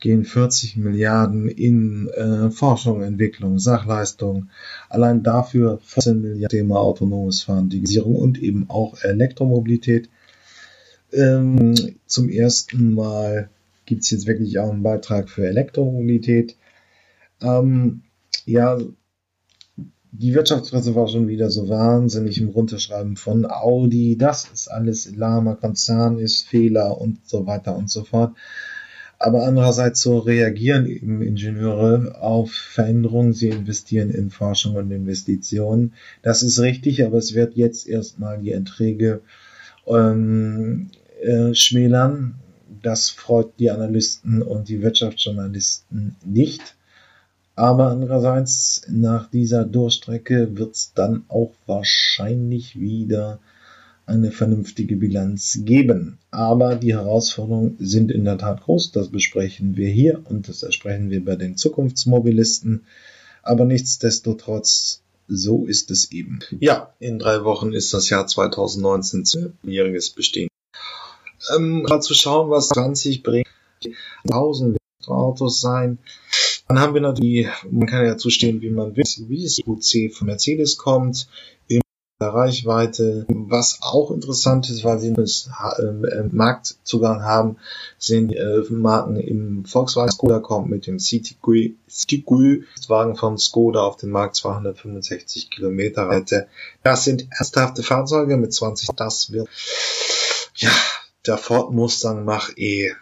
gehen 0.00 0.24
40 0.24 0.76
Milliarden 0.78 1.48
in 1.48 2.08
äh, 2.08 2.50
Forschung, 2.50 3.04
Entwicklung, 3.04 3.60
Sachleistung. 3.60 4.50
Allein 4.88 5.22
dafür 5.22 5.78
14 5.84 6.20
Milliarden 6.20 6.58
Thema 6.58 6.80
autonomes 6.80 7.44
Fahren, 7.44 7.68
Digitalisierung 7.68 8.16
und 8.16 8.42
eben 8.42 8.68
auch 8.68 9.00
Elektromobilität. 9.02 10.08
Ähm, 11.12 11.74
zum 12.06 12.28
ersten 12.28 12.94
Mal 12.94 13.50
gibt 13.84 14.02
es 14.02 14.10
jetzt 14.10 14.26
wirklich 14.26 14.58
auch 14.58 14.70
einen 14.70 14.82
Beitrag 14.82 15.28
für 15.28 15.46
Elektromobilität. 15.46 16.56
Ähm, 17.42 18.02
ja, 18.46 18.78
die 20.12 20.34
Wirtschaftspresse 20.34 20.94
war 20.94 21.08
schon 21.08 21.28
wieder 21.28 21.50
so 21.50 21.68
wahnsinnig 21.68 22.38
im 22.38 22.50
Runterschreiben 22.50 23.16
von 23.16 23.46
Audi, 23.46 24.16
das 24.18 24.46
ist 24.52 24.70
alles 24.70 25.14
lahmer 25.16 25.56
Konzern, 25.56 26.18
ist 26.18 26.42
Fehler 26.42 27.00
und 27.00 27.26
so 27.26 27.46
weiter 27.46 27.76
und 27.76 27.90
so 27.90 28.04
fort. 28.04 28.34
Aber 29.18 29.46
andererseits 29.46 30.00
so 30.00 30.18
reagieren 30.18 30.86
eben 30.86 31.22
Ingenieure 31.22 32.20
auf 32.20 32.50
Veränderungen. 32.50 33.32
Sie 33.32 33.50
investieren 33.50 34.10
in 34.10 34.30
Forschung 34.30 34.74
und 34.74 34.90
Investitionen. 34.90 35.94
Das 36.22 36.42
ist 36.42 36.58
richtig, 36.58 37.04
aber 37.04 37.18
es 37.18 37.32
wird 37.32 37.54
jetzt 37.54 37.86
erstmal 37.86 38.40
die 38.40 38.50
Erträge 38.50 39.20
ähm, 39.86 40.90
äh, 41.22 41.54
schmälern. 41.54 42.34
Das 42.82 43.10
freut 43.10 43.58
die 43.58 43.70
Analysten 43.70 44.42
und 44.42 44.68
die 44.68 44.82
Wirtschaftsjournalisten 44.82 46.16
nicht. 46.24 46.76
Aber 47.54 47.88
andererseits, 47.88 48.82
nach 48.88 49.30
dieser 49.30 49.64
Durchstrecke 49.64 50.56
wird 50.56 50.74
es 50.74 50.92
dann 50.94 51.24
auch 51.28 51.52
wahrscheinlich 51.66 52.80
wieder 52.80 53.40
eine 54.06 54.32
vernünftige 54.32 54.96
Bilanz 54.96 55.60
geben. 55.64 56.18
Aber 56.30 56.76
die 56.76 56.94
Herausforderungen 56.94 57.76
sind 57.78 58.10
in 58.10 58.24
der 58.24 58.38
Tat 58.38 58.62
groß. 58.62 58.92
Das 58.92 59.08
besprechen 59.08 59.76
wir 59.76 59.88
hier 59.88 60.22
und 60.28 60.48
das 60.48 60.62
besprechen 60.62 61.10
wir 61.10 61.24
bei 61.24 61.36
den 61.36 61.56
Zukunftsmobilisten. 61.56 62.84
Aber 63.42 63.64
nichtsdestotrotz, 63.64 65.02
so 65.28 65.66
ist 65.66 65.90
es 65.90 66.10
eben. 66.10 66.40
Ja, 66.58 66.92
in 66.98 67.18
drei 67.18 67.44
Wochen 67.44 67.72
ist 67.72 67.94
das 67.94 68.10
Jahr 68.10 68.26
2019 68.26 69.52
jähriges 69.62 70.10
Bestehen. 70.10 70.48
Ähm, 71.54 71.82
mal 71.82 72.00
zu 72.00 72.14
schauen, 72.14 72.50
was 72.50 72.68
20 72.68 73.22
bringt. 73.22 73.48
1000 74.24 74.76
Autos 75.06 75.60
sein. 75.60 75.98
Dann 76.68 76.80
haben 76.80 76.94
wir 76.94 77.00
natürlich, 77.00 77.48
man 77.70 77.86
kann 77.86 78.04
ja 78.06 78.16
zustehen, 78.16 78.60
wie 78.60 78.70
man 78.70 78.96
will, 78.96 79.04
wie 79.28 79.44
es 79.44 79.60
UC 79.66 80.14
von 80.14 80.28
Mercedes 80.28 80.78
kommt, 80.78 81.28
in 81.66 81.80
der 82.20 82.28
Reichweite. 82.28 83.26
Was 83.28 83.80
auch 83.82 84.10
interessant 84.10 84.70
ist, 84.70 84.84
weil 84.84 84.98
sie 84.98 85.08
einen 85.08 86.04
äh, 86.04 86.22
Marktzugang 86.30 87.22
haben, 87.24 87.56
sind 87.98 88.32
äh, 88.32 88.62
Marken 88.70 89.16
im 89.16 89.64
Volkswagen 89.64 90.12
Skoda 90.12 90.38
kommt 90.38 90.70
mit 90.70 90.86
dem 90.86 90.98
Wagen 92.88 93.16
von 93.16 93.36
Skoda 93.38 93.80
auf 93.80 93.96
den 93.96 94.10
Markt 94.10 94.36
265 94.36 95.50
Kilometer 95.50 96.08
Reichweite. 96.08 96.46
Das 96.82 97.04
sind 97.04 97.26
ernsthafte 97.30 97.82
Fahrzeuge 97.82 98.36
mit 98.36 98.54
20, 98.54 98.90
das 98.96 99.32
wird, 99.32 99.48
ja, 100.54 100.70
der 101.26 101.38
Ford 101.38 101.72
Mustang 101.72 102.24
Mach 102.24 102.50
E. 102.56 102.92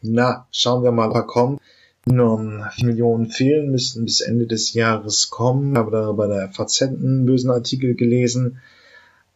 Na, 0.00 0.46
schauen 0.52 0.84
wir 0.84 0.92
mal, 0.92 1.12
was 1.12 1.26
kommt. 1.26 1.60
Nur 2.06 2.70
4 2.76 2.86
Millionen 2.86 3.30
fehlen, 3.30 3.70
müssten 3.70 4.04
bis 4.04 4.20
Ende 4.20 4.46
des 4.46 4.72
Jahres 4.72 5.28
kommen. 5.28 5.72
Ich 5.72 5.78
habe 5.78 5.90
da 5.90 6.12
bei 6.12 6.26
der 6.26 6.50
FAZ 6.50 6.82
einen 6.82 7.26
bösen 7.26 7.50
Artikel 7.50 7.94
gelesen. 7.94 8.60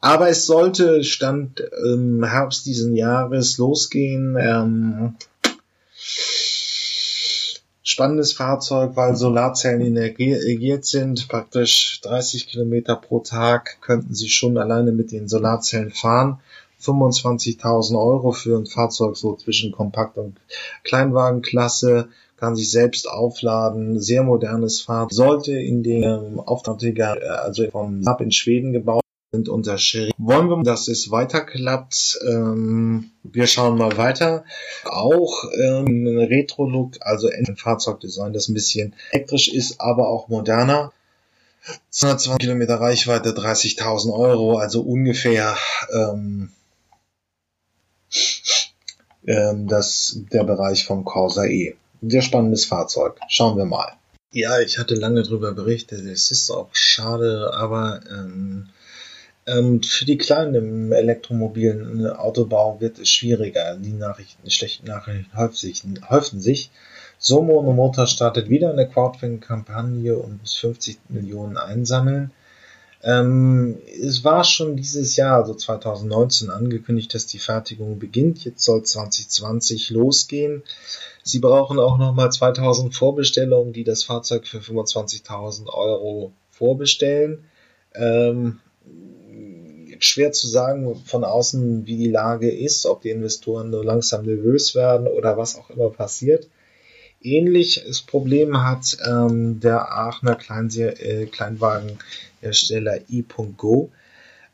Aber 0.00 0.28
es 0.28 0.46
sollte 0.46 1.04
Stand 1.04 1.61
im 1.61 2.24
Herbst 2.24 2.66
diesen 2.66 2.96
Jahres 2.96 3.58
losgehen. 3.58 4.37
Ähm, 4.40 5.16
spannendes 7.82 8.32
Fahrzeug, 8.32 8.92
weil 8.94 9.16
Solarzellen 9.16 9.82
energiert 9.82 10.87
sind. 10.87 11.28
Praktisch 11.28 12.00
30 12.02 12.48
Kilometer 12.48 12.96
pro 12.96 13.20
Tag 13.20 13.78
könnten 13.80 14.14
Sie 14.14 14.28
schon 14.28 14.56
alleine 14.56 14.92
mit 14.92 15.12
den 15.12 15.28
Solarzellen 15.28 15.90
fahren. 15.90 16.40
25.000 16.83 17.99
Euro 17.99 18.33
für 18.33 18.59
ein 18.59 18.66
Fahrzeug 18.66 19.16
so 19.16 19.37
zwischen 19.37 19.73
Kompakt- 19.73 20.18
und 20.18 20.37
Kleinwagenklasse 20.85 22.09
kann 22.37 22.57
sich 22.57 22.73
selbst 22.73 23.09
aufladen, 23.09 24.01
sehr 24.01 24.25
modernes 24.25 24.81
Fahrzeug, 24.81 25.12
sollte 25.12 25.53
in 25.53 25.85
dem 25.85 26.40
Auftragträger, 26.40 27.23
äh, 27.23 27.29
also 27.29 27.71
vom 27.71 28.03
SAP 28.03 28.21
in 28.23 28.33
Schweden 28.33 28.73
gebaut 28.73 29.03
sind 29.33 29.49
unter 29.49 29.79
Sherry. 29.79 30.11
Wollen 30.18 30.49
wir, 30.49 30.62
dass 30.62 30.88
es 30.88 31.11
weiter 31.11 31.40
klappt? 31.40 32.18
Ähm, 32.29 33.12
wir 33.23 33.47
schauen 33.47 33.79
mal 33.79 33.97
weiter. 33.97 34.45
Auch 34.85 35.45
ähm, 35.55 36.07
Retro-Look, 36.07 36.97
also 37.01 37.29
ein 37.29 37.57
Fahrzeugdesign, 37.57 38.33
das 38.33 38.49
ein 38.49 38.55
bisschen 38.55 38.95
elektrisch 39.12 39.49
ist, 39.49 39.81
aber 39.81 40.09
auch 40.09 40.29
moderner. 40.29 40.92
220 41.90 42.40
Kilometer 42.40 42.81
Reichweite, 42.81 43.31
30.000 43.31 44.12
Euro, 44.12 44.59
also 44.59 44.83
ungefähr 44.83 45.57
ähm, 45.95 46.51
ähm, 49.27 49.68
das, 49.68 50.20
der 50.33 50.44
Bereich 50.44 50.85
vom 50.85 51.05
Corsa 51.05 51.44
E. 51.44 51.75
Sehr 52.03 52.22
spannendes 52.22 52.64
Fahrzeug. 52.64 53.18
Schauen 53.29 53.57
wir 53.57 53.64
mal. 53.64 53.92
Ja, 54.33 54.61
ich 54.61 54.79
hatte 54.79 54.94
lange 54.94 55.22
darüber 55.22 55.53
berichtet. 55.53 56.05
Es 56.07 56.31
ist 56.31 56.51
auch 56.51 56.70
schade, 56.72 57.53
aber 57.55 58.01
ähm, 58.11 58.68
ähm, 59.46 59.83
für 59.83 60.05
die 60.05 60.18
Kleinen 60.18 60.55
im 60.55 60.92
elektromobilen 60.92 62.07
Autobau 62.07 62.81
wird 62.81 62.98
es 62.98 63.11
schwieriger. 63.11 63.77
Die 63.77 63.92
Nachrichten, 63.92 64.51
schlechten 64.51 64.87
Nachrichten 64.87 65.37
häufen, 65.37 66.01
häufen 66.09 66.40
sich. 66.40 66.70
Somo 67.18 67.62
Motor 67.72 68.07
startet 68.07 68.48
wieder 68.48 68.70
eine 68.70 68.88
Crowdfunding-Kampagne 68.88 70.16
und 70.16 70.40
muss 70.40 70.55
50 70.55 70.98
Millionen 71.09 71.57
einsammeln. 71.57 72.33
Ähm, 73.04 73.78
es 74.00 74.22
war 74.22 74.44
schon 74.44 74.76
dieses 74.76 75.16
Jahr, 75.16 75.38
also 75.38 75.54
2019, 75.54 76.50
angekündigt, 76.50 77.12
dass 77.14 77.26
die 77.26 77.38
Fertigung 77.38 77.98
beginnt. 77.98 78.44
Jetzt 78.44 78.64
soll 78.64 78.82
2020 78.84 79.90
losgehen. 79.90 80.62
Sie 81.24 81.40
brauchen 81.40 81.78
auch 81.78 81.98
nochmal 81.98 82.30
2000 82.30 82.94
Vorbestellungen, 82.94 83.72
die 83.72 83.84
das 83.84 84.04
Fahrzeug 84.04 84.46
für 84.46 84.58
25.000 84.58 85.68
Euro 85.68 86.32
vorbestellen. 86.50 87.44
Ähm, 87.94 88.60
schwer 89.98 90.32
zu 90.32 90.48
sagen 90.48 90.94
von 91.04 91.24
außen, 91.24 91.86
wie 91.86 91.96
die 91.96 92.10
Lage 92.10 92.50
ist, 92.50 92.86
ob 92.86 93.02
die 93.02 93.10
Investoren 93.10 93.70
nur 93.70 93.84
langsam 93.84 94.24
nervös 94.24 94.74
werden 94.74 95.06
oder 95.06 95.36
was 95.36 95.56
auch 95.56 95.70
immer 95.70 95.90
passiert. 95.90 96.48
Ähnliches 97.20 98.02
Problem 98.02 98.64
hat 98.64 98.96
ähm, 99.06 99.60
der 99.60 99.92
Aachener 99.92 100.34
Kleinse 100.34 101.00
äh, 101.00 101.26
Kleinwagenhersteller 102.42 103.00
e.go. 103.09 103.90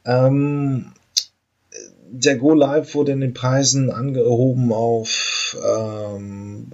Ähm, 0.05 0.93
der 2.11 2.37
Go 2.37 2.55
Live 2.55 2.95
wurde 2.95 3.13
in 3.13 3.21
den 3.21 3.35
Preisen 3.35 3.91
angehoben 3.91 4.73
auf 4.73 5.57
ähm, 5.63 6.71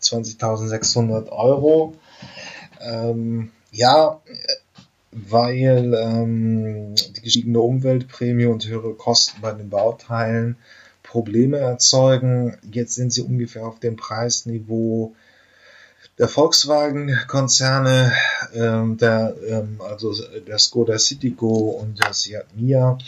20.600 0.00 1.28
Euro. 1.30 1.94
Ähm, 2.80 3.50
ja, 3.70 4.20
weil 5.12 5.94
ähm, 5.94 6.94
die 7.16 7.22
gestiegene 7.22 7.60
Umweltprämie 7.60 8.46
und 8.46 8.66
höhere 8.66 8.94
Kosten 8.94 9.40
bei 9.40 9.52
den 9.52 9.70
Bauteilen 9.70 10.56
Probleme 11.02 11.58
erzeugen. 11.58 12.56
Jetzt 12.72 12.94
sind 12.94 13.12
sie 13.12 13.22
ungefähr 13.22 13.66
auf 13.66 13.78
dem 13.78 13.96
Preisniveau 13.96 15.14
der 16.18 16.28
Volkswagen-Konzerne, 16.28 18.12
ähm, 18.54 18.96
der, 18.98 19.34
ähm, 19.46 19.80
also 19.80 20.14
der 20.46 20.58
Skoda 20.58 20.98
Citigo 20.98 21.70
und 21.70 21.98
der 22.02 22.12
Seat 22.12 22.46
Mia 22.54 22.98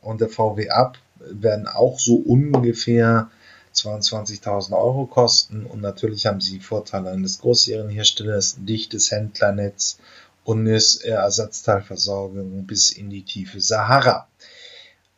und 0.00 0.20
der 0.20 0.28
VW 0.28 0.70
Up 0.70 0.98
werden 1.18 1.66
auch 1.66 1.98
so 1.98 2.16
ungefähr 2.16 3.30
22.000 3.74 4.72
Euro 4.72 5.06
kosten 5.06 5.66
und 5.66 5.82
natürlich 5.82 6.26
haben 6.26 6.40
sie 6.40 6.60
Vorteile 6.60 7.10
eines 7.10 7.40
Großserienherstellers, 7.40 8.56
dichtes 8.60 9.10
Händlernetz 9.10 9.98
und 10.44 10.66
ist 10.66 11.04
Ersatzteilversorgung 11.04 12.64
bis 12.66 12.90
in 12.90 13.10
die 13.10 13.22
tiefe 13.22 13.60
Sahara. 13.60 14.28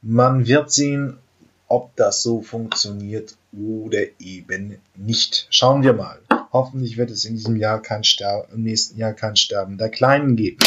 Man 0.02 0.46
wird 0.46 0.72
sehen, 0.72 1.18
ob 1.68 1.94
das 1.96 2.22
so 2.22 2.40
funktioniert 2.40 3.36
oder 3.52 4.00
eben 4.18 4.78
nicht. 4.96 5.46
Schauen 5.50 5.82
wir 5.82 5.92
mal. 5.92 6.18
Hoffentlich 6.52 6.96
wird 6.96 7.10
es 7.10 7.24
in 7.24 7.36
diesem 7.36 7.56
Jahr 7.56 7.80
kein 7.80 8.04
Sterben, 8.04 8.52
im 8.54 8.62
nächsten 8.62 8.98
Jahr 8.98 9.12
kein 9.12 9.36
Sterben 9.36 9.78
der 9.78 9.90
Kleinen 9.90 10.36
geben. 10.36 10.58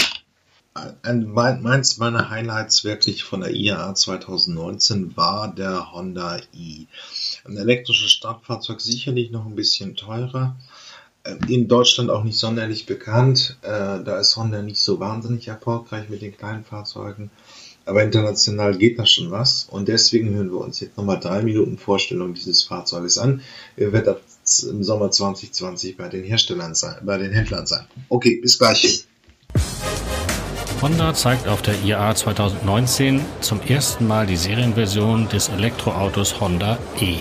Meins 1.03 1.97
meiner 1.97 2.29
Highlights 2.29 2.85
wirklich 2.85 3.25
von 3.25 3.41
der 3.41 3.53
IAA 3.53 3.93
2019 3.93 5.17
war 5.17 5.53
der 5.53 5.91
Honda 5.91 6.39
i. 6.53 6.87
Ein 7.43 7.57
elektrisches 7.57 8.11
Startfahrzeug 8.11 8.79
sicherlich 8.79 9.31
noch 9.31 9.45
ein 9.45 9.55
bisschen 9.55 9.95
teurer. 9.97 10.55
Äh, 11.23 11.35
in 11.49 11.67
Deutschland 11.67 12.09
auch 12.09 12.23
nicht 12.23 12.39
sonderlich 12.39 12.85
bekannt. 12.85 13.57
Äh, 13.63 13.67
da 14.03 14.19
ist 14.19 14.37
Honda 14.37 14.61
nicht 14.61 14.79
so 14.79 14.99
wahnsinnig 14.99 15.47
erfolgreich 15.47 16.09
mit 16.09 16.21
den 16.21 16.37
kleinen 16.37 16.63
Fahrzeugen. 16.63 17.31
Aber 17.85 18.03
international 18.03 18.77
geht 18.77 18.97
da 18.99 19.05
schon 19.05 19.31
was. 19.31 19.67
Und 19.69 19.87
deswegen 19.87 20.33
hören 20.33 20.51
wir 20.51 20.59
uns 20.59 20.79
jetzt 20.79 20.97
nochmal 20.97 21.19
drei 21.19 21.41
Minuten 21.41 21.77
Vorstellung 21.77 22.33
dieses 22.33 22.63
Fahrzeuges 22.63 23.17
an. 23.17 23.41
Er 23.75 23.91
wird 23.91 24.07
im 24.59 24.83
Sommer 24.83 25.11
2020 25.11 25.97
bei 25.97 26.09
den 26.09 26.23
Herstellern 26.23 26.75
sein, 26.75 26.95
bei 27.03 27.17
den 27.17 27.31
Händlern 27.31 27.65
sein. 27.65 27.85
Okay, 28.09 28.39
bis 28.41 28.57
gleich. 28.59 29.05
Honda 30.81 31.13
zeigt 31.13 31.47
auf 31.47 31.61
der 31.61 31.75
IAA 31.83 32.15
2019 32.15 33.21
zum 33.41 33.61
ersten 33.61 34.07
Mal 34.07 34.25
die 34.25 34.35
Serienversion 34.35 35.29
des 35.29 35.49
Elektroautos 35.49 36.39
Honda 36.39 36.79
E. 36.99 37.17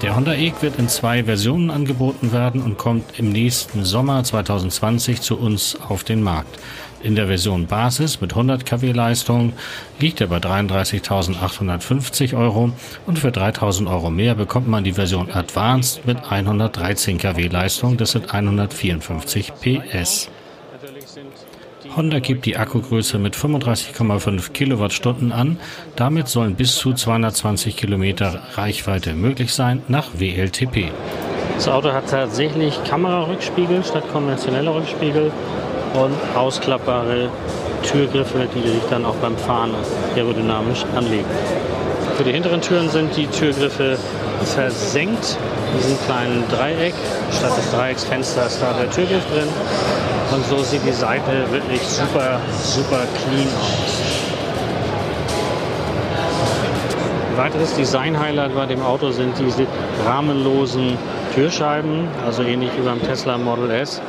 Der 0.00 0.16
Honda 0.16 0.34
E 0.34 0.52
wird 0.60 0.78
in 0.78 0.88
zwei 0.88 1.24
Versionen 1.24 1.70
angeboten 1.70 2.32
werden 2.32 2.62
und 2.62 2.76
kommt 2.76 3.18
im 3.18 3.32
nächsten 3.32 3.84
Sommer 3.84 4.24
2020 4.24 5.20
zu 5.20 5.38
uns 5.38 5.76
auf 5.80 6.04
den 6.04 6.22
Markt. 6.22 6.58
In 7.04 7.16
der 7.16 7.26
Version 7.26 7.66
Basis 7.66 8.22
mit 8.22 8.32
100 8.32 8.64
kW 8.64 8.92
Leistung 8.92 9.52
liegt 10.00 10.22
er 10.22 10.28
bei 10.28 10.38
33.850 10.38 12.34
Euro 12.34 12.72
und 13.04 13.18
für 13.18 13.28
3.000 13.28 13.90
Euro 13.90 14.08
mehr 14.08 14.34
bekommt 14.34 14.68
man 14.68 14.84
die 14.84 14.94
Version 14.94 15.30
Advanced 15.30 16.06
mit 16.06 16.16
113 16.30 17.18
kW 17.18 17.48
Leistung, 17.48 17.98
das 17.98 18.12
sind 18.12 18.32
154 18.32 19.52
PS. 19.60 20.30
Honda 21.94 22.20
gibt 22.20 22.46
die 22.46 22.56
Akkugröße 22.56 23.18
mit 23.18 23.36
35,5 23.36 24.52
Kilowattstunden 24.52 25.30
an. 25.30 25.58
Damit 25.96 26.28
sollen 26.28 26.54
bis 26.54 26.76
zu 26.76 26.94
220 26.94 27.76
Kilometer 27.76 28.40
Reichweite 28.54 29.12
möglich 29.12 29.52
sein 29.52 29.82
nach 29.88 30.08
WLTP. 30.14 30.90
Das 31.56 31.68
Auto 31.68 31.92
hat 31.92 32.08
tatsächlich 32.08 32.82
Kamerarückspiegel 32.84 33.84
statt 33.84 34.04
konventioneller 34.10 34.74
Rückspiegel 34.74 35.30
und 35.94 36.14
ausklappbare 36.36 37.28
Türgriffe, 37.82 38.48
die 38.54 38.68
sich 38.68 38.82
dann 38.90 39.04
auch 39.04 39.14
beim 39.16 39.36
Fahren 39.36 39.70
aerodynamisch 40.16 40.84
anlegen. 40.96 41.26
Für 42.16 42.24
die 42.24 42.32
hinteren 42.32 42.60
Türen 42.60 42.88
sind 42.90 43.16
die 43.16 43.26
Türgriffe 43.26 43.98
versenkt. 44.44 45.36
In 45.72 45.80
diesem 45.80 45.98
kleinen 46.06 46.44
Dreieck. 46.48 46.94
Statt 47.32 47.56
des 47.56 47.70
Dreiecksfensters 47.72 48.54
ist 48.54 48.62
da 48.62 48.72
der 48.72 48.90
Türgriff 48.90 49.24
drin. 49.32 49.48
Und 50.32 50.44
so 50.46 50.62
sieht 50.62 50.84
die 50.86 50.92
Seite 50.92 51.50
wirklich 51.50 51.80
super, 51.82 52.40
super 52.62 53.00
clean 53.16 53.48
aus. 53.60 54.24
Ein 57.32 57.36
weiteres 57.36 57.74
Design-Highlight 57.74 58.54
bei 58.54 58.66
dem 58.66 58.82
Auto 58.82 59.10
sind 59.10 59.36
diese 59.38 59.66
rahmenlosen 60.06 60.96
Türscheiben, 61.34 62.06
also 62.24 62.42
ähnlich 62.42 62.70
wie 62.78 62.82
beim 62.82 63.02
Tesla 63.02 63.36
Model 63.36 63.70
S 63.72 64.00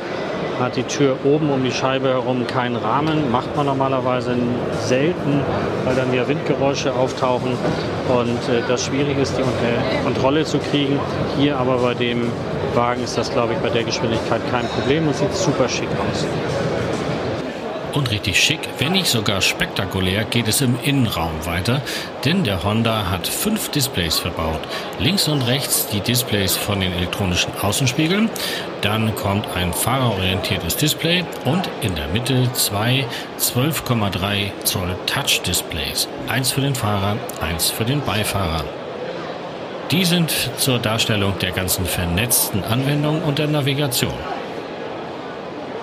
hat 0.60 0.76
die 0.76 0.82
Tür 0.82 1.16
oben 1.24 1.50
um 1.50 1.62
die 1.64 1.72
Scheibe 1.72 2.08
herum 2.08 2.46
keinen 2.46 2.76
Rahmen. 2.76 3.30
Macht 3.30 3.54
man 3.56 3.66
normalerweise 3.66 4.36
selten, 4.80 5.40
weil 5.84 5.94
dann 5.94 6.12
ja 6.12 6.26
Windgeräusche 6.28 6.94
auftauchen 6.94 7.52
und 8.08 8.54
äh, 8.54 8.62
das 8.68 8.86
schwierig 8.86 9.18
ist, 9.18 9.36
die 9.36 9.42
unter 9.42 10.02
Kontrolle 10.04 10.44
zu 10.44 10.58
kriegen. 10.58 10.98
Hier 11.38 11.56
aber 11.56 11.78
bei 11.78 11.94
dem 11.94 12.30
Wagen 12.74 13.02
ist 13.02 13.16
das, 13.16 13.32
glaube 13.32 13.54
ich, 13.54 13.58
bei 13.60 13.70
der 13.70 13.84
Geschwindigkeit 13.84 14.40
kein 14.50 14.66
Problem 14.68 15.06
und 15.06 15.16
sieht 15.16 15.34
super 15.34 15.68
schick 15.68 15.88
aus. 16.10 16.26
Und 17.96 18.10
richtig 18.10 18.38
schick, 18.38 18.60
wenn 18.76 18.92
nicht 18.92 19.06
sogar 19.06 19.40
spektakulär, 19.40 20.24
geht 20.24 20.48
es 20.48 20.60
im 20.60 20.76
Innenraum 20.82 21.46
weiter, 21.46 21.80
denn 22.26 22.44
der 22.44 22.62
Honda 22.62 23.10
hat 23.10 23.26
fünf 23.26 23.70
Displays 23.70 24.18
verbaut. 24.18 24.60
Links 24.98 25.28
und 25.28 25.40
rechts 25.40 25.88
die 25.88 26.00
Displays 26.00 26.56
von 26.56 26.80
den 26.80 26.92
elektronischen 26.92 27.52
Außenspiegeln, 27.58 28.28
dann 28.86 29.16
kommt 29.16 29.48
ein 29.56 29.72
fahrerorientiertes 29.72 30.76
Display 30.76 31.24
und 31.44 31.68
in 31.82 31.96
der 31.96 32.06
Mitte 32.06 32.48
zwei 32.52 33.04
12,3 33.36 34.62
Zoll 34.62 34.94
Touch-Displays. 35.06 36.06
Eins 36.28 36.52
für 36.52 36.60
den 36.60 36.76
Fahrer, 36.76 37.16
eins 37.40 37.68
für 37.68 37.84
den 37.84 38.00
Beifahrer. 38.02 38.62
Die 39.90 40.04
sind 40.04 40.32
zur 40.56 40.78
Darstellung 40.78 41.36
der 41.40 41.50
ganzen 41.50 41.84
vernetzten 41.84 42.62
Anwendung 42.62 43.22
und 43.22 43.40
der 43.40 43.48
Navigation. 43.48 44.14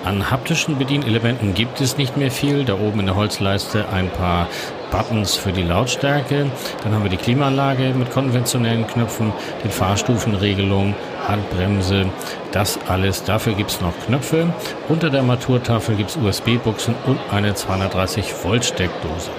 An 0.06 0.30
haptischen 0.30 0.78
Bedienelementen 0.78 1.52
gibt 1.52 1.82
es 1.82 1.98
nicht 1.98 2.16
mehr 2.16 2.30
viel. 2.30 2.64
Da 2.64 2.74
oben 2.74 3.00
in 3.00 3.06
der 3.06 3.16
Holzleiste 3.16 3.86
ein 3.90 4.08
paar 4.08 4.48
Buttons 4.90 5.36
für 5.36 5.52
die 5.52 5.62
Lautstärke. 5.62 6.50
Dann 6.82 6.94
haben 6.94 7.02
wir 7.02 7.10
die 7.10 7.18
Klimaanlage 7.18 7.92
mit 7.94 8.10
konventionellen 8.10 8.86
Knöpfen, 8.86 9.32
den 9.62 9.70
Fahrstufenregelungen, 9.70 10.94
Handbremse, 11.28 12.06
das 12.52 12.78
alles. 12.88 13.24
Dafür 13.24 13.54
gibt 13.54 13.70
es 13.70 13.80
noch 13.80 13.92
Knöpfe. 14.06 14.52
Unter 14.88 15.10
der 15.10 15.20
Armaturtafel 15.20 15.96
gibt 15.96 16.10
es 16.10 16.16
USB-Buchsen 16.16 16.94
und 17.06 17.18
eine 17.30 17.54
230 17.54 18.32
Volt 18.42 18.64
Steckdose. 18.64 19.30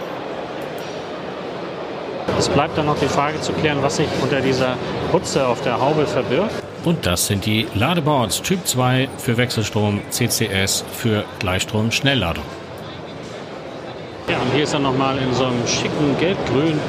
Es 2.37 2.49
bleibt 2.49 2.77
dann 2.77 2.87
noch 2.87 2.99
die 2.99 3.07
Frage 3.07 3.39
zu 3.39 3.53
klären, 3.53 3.77
was 3.81 3.97
sich 3.97 4.07
unter 4.21 4.41
dieser 4.41 4.75
Putze 5.11 5.47
auf 5.47 5.61
der 5.61 5.79
Haube 5.79 6.05
verbirgt. 6.05 6.51
Und 6.83 7.05
das 7.05 7.27
sind 7.27 7.45
die 7.45 7.65
Ladeboards 7.73 8.41
Typ 8.41 8.67
2 8.67 9.07
für 9.17 9.37
Wechselstrom, 9.37 10.01
CCS 10.09 10.83
für 10.91 11.23
Gleichstrom-Schnellladung. 11.39 12.43
Ja, 14.29 14.37
und 14.37 14.51
hier 14.53 14.63
ist 14.63 14.73
er 14.73 14.79
nochmal 14.79 15.17
in 15.17 15.33
so 15.33 15.45
einem 15.45 15.65
schicken 15.67 16.17
Gelb-Grün. 16.19 16.79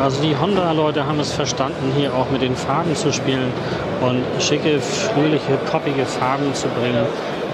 Also 0.00 0.22
die 0.22 0.34
Honda-Leute 0.34 1.04
haben 1.04 1.20
es 1.20 1.32
verstanden, 1.32 1.92
hier 1.96 2.14
auch 2.14 2.30
mit 2.30 2.40
den 2.40 2.56
Farben 2.56 2.96
zu 2.96 3.12
spielen 3.12 3.52
und 4.00 4.22
schicke, 4.42 4.80
fröhliche, 4.80 5.58
poppige 5.70 6.06
Farben 6.06 6.54
zu 6.54 6.68
bringen, 6.68 7.04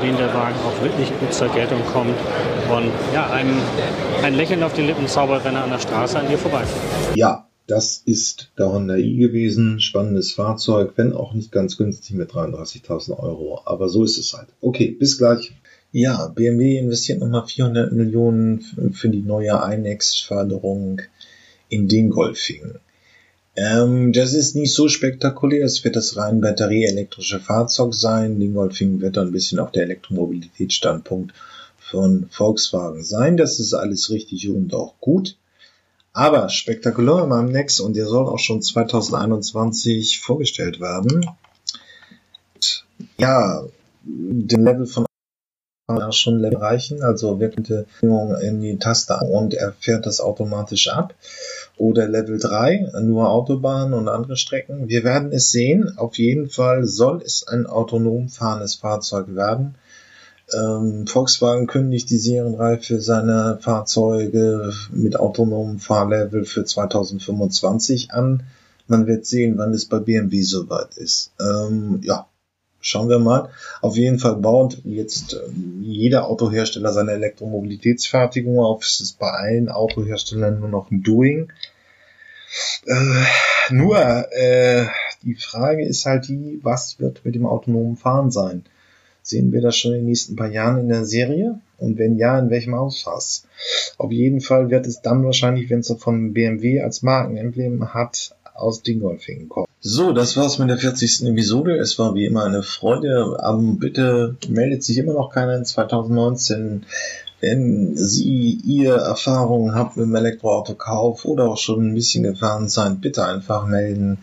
denen 0.01 0.17
der 0.17 0.33
Wagen 0.33 0.55
auch 0.65 0.81
wirklich 0.81 1.09
gut 1.19 1.35
zur 1.35 1.49
Geltung 1.49 1.81
kommt 1.93 2.15
und 2.71 2.91
ja, 3.13 3.31
einem 3.31 3.57
ein 4.23 4.35
Lächeln 4.35 4.63
auf 4.63 4.75
die 4.75 4.83
Lippen 4.83 5.09
zaubert, 5.09 5.45
wenn 5.45 5.57
er 5.57 5.65
an 5.65 5.71
der 5.71 5.81
Straße 5.81 6.19
an 6.21 6.29
dir 6.29 6.39
vorbeifährt. 6.39 7.17
Ja, 7.17 7.49
das 7.67 8.03
ist 8.05 8.53
der 8.57 8.71
Honda 8.71 8.95
i 8.95 9.17
gewesen. 9.17 9.81
Spannendes 9.81 10.33
Fahrzeug, 10.33 10.93
wenn 10.95 11.15
auch 11.15 11.35
nicht 11.35 11.51
ganz 11.51 11.77
günstig 11.77 12.15
mit 12.15 12.31
33.000 12.31 13.19
Euro. 13.19 13.61
Aber 13.65 13.89
so 13.89 14.05
ist 14.05 14.19
es 14.19 14.35
halt. 14.35 14.49
Okay, 14.61 14.93
bis 14.93 15.19
gleich. 15.19 15.53
Ja, 15.91 16.29
BMW 16.29 16.79
investiert 16.79 17.21
nochmal 17.21 17.47
400 17.47 17.93
Millionen 17.93 18.93
für 18.93 19.09
die 19.09 19.23
neue 19.23 19.51
INEX-Förderung 19.51 21.01
in 21.69 21.89
den 21.89 22.11
Golfing. 22.11 22.75
Ähm, 23.57 24.13
das 24.13 24.35
ist 24.35 24.55
nicht 24.55 24.75
so 24.75 24.89
spektakulär. 24.89 25.65
Es 25.65 25.83
wird 25.83 25.97
das 25.97 26.17
rein 26.17 26.43
batterieelektrische 26.43 27.41
Fahrzeug 27.41 27.95
sein. 27.95 28.39
Dingolfing 28.39 29.01
wird 29.01 29.17
dann 29.17 29.29
ein 29.29 29.33
bisschen 29.33 29.59
auf 29.59 29.73
der 29.73 29.85
Elektromobilitätsstandpunkt 29.85 31.33
von 31.79 32.27
Volkswagen 32.31 33.03
sein. 33.03 33.39
Das 33.39 33.59
ist 33.59 33.73
alles 33.73 34.11
richtig 34.11 34.49
und 34.51 34.75
auch 34.75 34.95
gut. 35.01 35.37
Aber 36.13 36.49
spektakulär 36.51 37.25
in 37.25 37.31
meinem 37.31 37.51
Next 37.51 37.81
und 37.81 37.97
der 37.97 38.07
soll 38.07 38.27
auch 38.27 38.39
schon 38.39 38.63
2021 38.63 40.21
vorgestellt 40.21 40.81
werden. 40.81 41.27
Ja, 43.19 43.65
den 44.03 44.65
Level 44.65 44.87
von 44.87 45.07
auch 45.89 46.13
schon 46.13 46.43
erreichen, 46.43 47.03
also 47.03 47.39
wirkliche 47.39 47.87
in 48.01 48.61
die 48.61 48.79
Taste 48.79 49.19
und 49.21 49.55
er 49.55 49.73
fährt 49.79 50.07
das 50.07 50.21
automatisch 50.21 50.89
ab. 50.89 51.15
Oder 51.77 52.09
Level 52.09 52.39
3, 52.39 52.93
nur 53.03 53.29
Autobahn 53.31 53.93
und 53.93 54.09
andere 54.09 54.37
Strecken. 54.37 54.89
Wir 54.89 55.05
werden 55.05 55.31
es 55.31 55.53
sehen. 55.53 55.97
Auf 55.97 56.17
jeden 56.19 56.49
Fall 56.49 56.85
soll 56.85 57.23
es 57.23 57.47
ein 57.47 57.67
autonom 57.67 58.29
fahrendes 58.29 58.77
Fahrzeug 58.77 59.35
werden. 59.35 59.77
Ähm, 60.53 61.07
Volkswagen 61.07 61.67
kündigt 61.67 62.11
die 62.11 62.19
Serienreife 62.19 63.01
seiner 63.01 63.59
Fahrzeuge 63.59 64.73
mit 64.91 65.19
autonomem 65.19 65.79
Fahrlevel 65.79 66.45
für 66.45 66.65
2025 66.65 68.13
an. 68.13 68.45
Man 68.89 69.07
wird 69.07 69.27
sehen, 69.27 69.59
wann 69.59 69.75
es 69.75 69.87
bei 69.87 69.99
BMW 69.99 70.43
soweit 70.43 70.97
ist. 70.97 71.33
Ähm, 71.41 72.01
ja, 72.03 72.27
schauen 72.87 73.09
wir 73.09 73.19
mal. 73.19 73.51
Auf 73.83 73.97
jeden 73.97 74.19
Fall 74.19 74.37
baut 74.37 74.79
jetzt 74.85 75.35
äh, 75.35 75.39
jeder 75.83 76.29
Autohersteller 76.29 76.93
seine 76.93 77.13
Elektromobilitätsfertigung 77.13 78.59
auf. 78.59 78.85
Es 78.85 79.01
ist 79.01 79.19
bei 79.19 79.29
allen 79.29 79.69
Autoherstellern 79.69 80.61
nur 80.61 80.69
noch 80.69 80.91
ein 80.91 81.03
Doing. 81.03 81.53
Äh, 82.87 83.75
nur 83.75 83.99
äh, 84.33 84.87
die 85.23 85.35
Frage 85.35 85.85
ist 85.85 86.07
halt 86.07 86.29
die, 86.29 86.61
was 86.63 87.01
wird 87.01 87.25
mit 87.25 87.35
dem 87.35 87.47
autonomen 87.47 87.97
Fahren 87.97 88.31
sein? 88.31 88.65
Sehen 89.23 89.53
wir 89.53 89.61
das 89.61 89.77
schon 89.77 89.93
in 89.93 89.99
den 89.99 90.07
nächsten 90.07 90.37
paar 90.37 90.51
Jahren 90.51 90.79
in 90.79 90.89
der 90.89 91.05
Serie? 91.05 91.61
Und 91.79 91.99
wenn 91.99 92.17
ja, 92.17 92.39
in 92.39 92.49
welchem 92.49 92.75
Ausfass? 92.75 93.47
Auf 93.99 94.13
jeden 94.13 94.41
Fall 94.41 94.71
wird 94.71 94.87
es 94.87 95.03
dann 95.03 95.25
wahrscheinlich, 95.25 95.69
wenn 95.69 95.81
es 95.81 95.93
von 95.99 96.33
BMW 96.33 96.81
als 96.81 97.03
Markenemblem 97.03 97.93
hat, 97.93 98.37
aus 98.55 98.83
Dingolfing 98.83 99.49
kommen. 99.49 99.66
So, 99.81 100.13
das 100.13 100.37
war's 100.37 100.59
mit 100.59 100.69
der 100.69 100.79
40. 100.79 101.27
Episode. 101.27 101.77
Es 101.77 101.99
war 101.99 102.15
wie 102.15 102.27
immer 102.27 102.45
eine 102.45 102.63
Freude. 102.63 103.37
Aber 103.41 103.63
bitte 103.63 104.37
meldet 104.49 104.83
sich 104.83 104.99
immer 104.99 105.13
noch 105.13 105.31
keiner 105.31 105.57
in 105.57 105.65
2019 105.65 106.85
wenn 107.41 107.97
Sie 107.97 108.59
ihr 108.65 108.95
Erfahrungen 108.95 109.75
habt 109.75 109.97
mit 109.97 110.07
dem 110.07 110.15
Elektroautokauf 110.15 111.25
oder 111.25 111.45
auch 111.45 111.59
schon 111.59 111.89
ein 111.89 111.95
bisschen 111.95 112.23
gefahren 112.23 112.69
seid, 112.69 113.01
bitte 113.01 113.25
einfach 113.27 113.67
melden. 113.67 114.19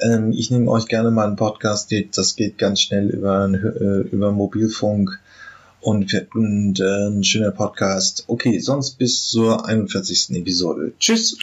Ähm, 0.00 0.32
ich 0.32 0.50
nehme 0.50 0.70
euch 0.70 0.86
gerne 0.86 1.10
mal 1.10 1.26
einen 1.26 1.36
Podcast, 1.36 1.92
das 2.12 2.36
geht 2.36 2.58
ganz 2.58 2.80
schnell 2.80 3.08
über, 3.10 3.48
äh, 3.48 4.00
über 4.08 4.32
Mobilfunk 4.32 5.18
und, 5.80 6.12
und 6.34 6.80
äh, 6.80 7.06
ein 7.08 7.22
schöner 7.22 7.52
Podcast. 7.52 8.24
Okay, 8.26 8.58
sonst 8.58 8.98
bis 8.98 9.28
zur 9.28 9.66
41. 9.66 10.30
Episode. 10.30 10.92
Tschüss! 10.98 11.38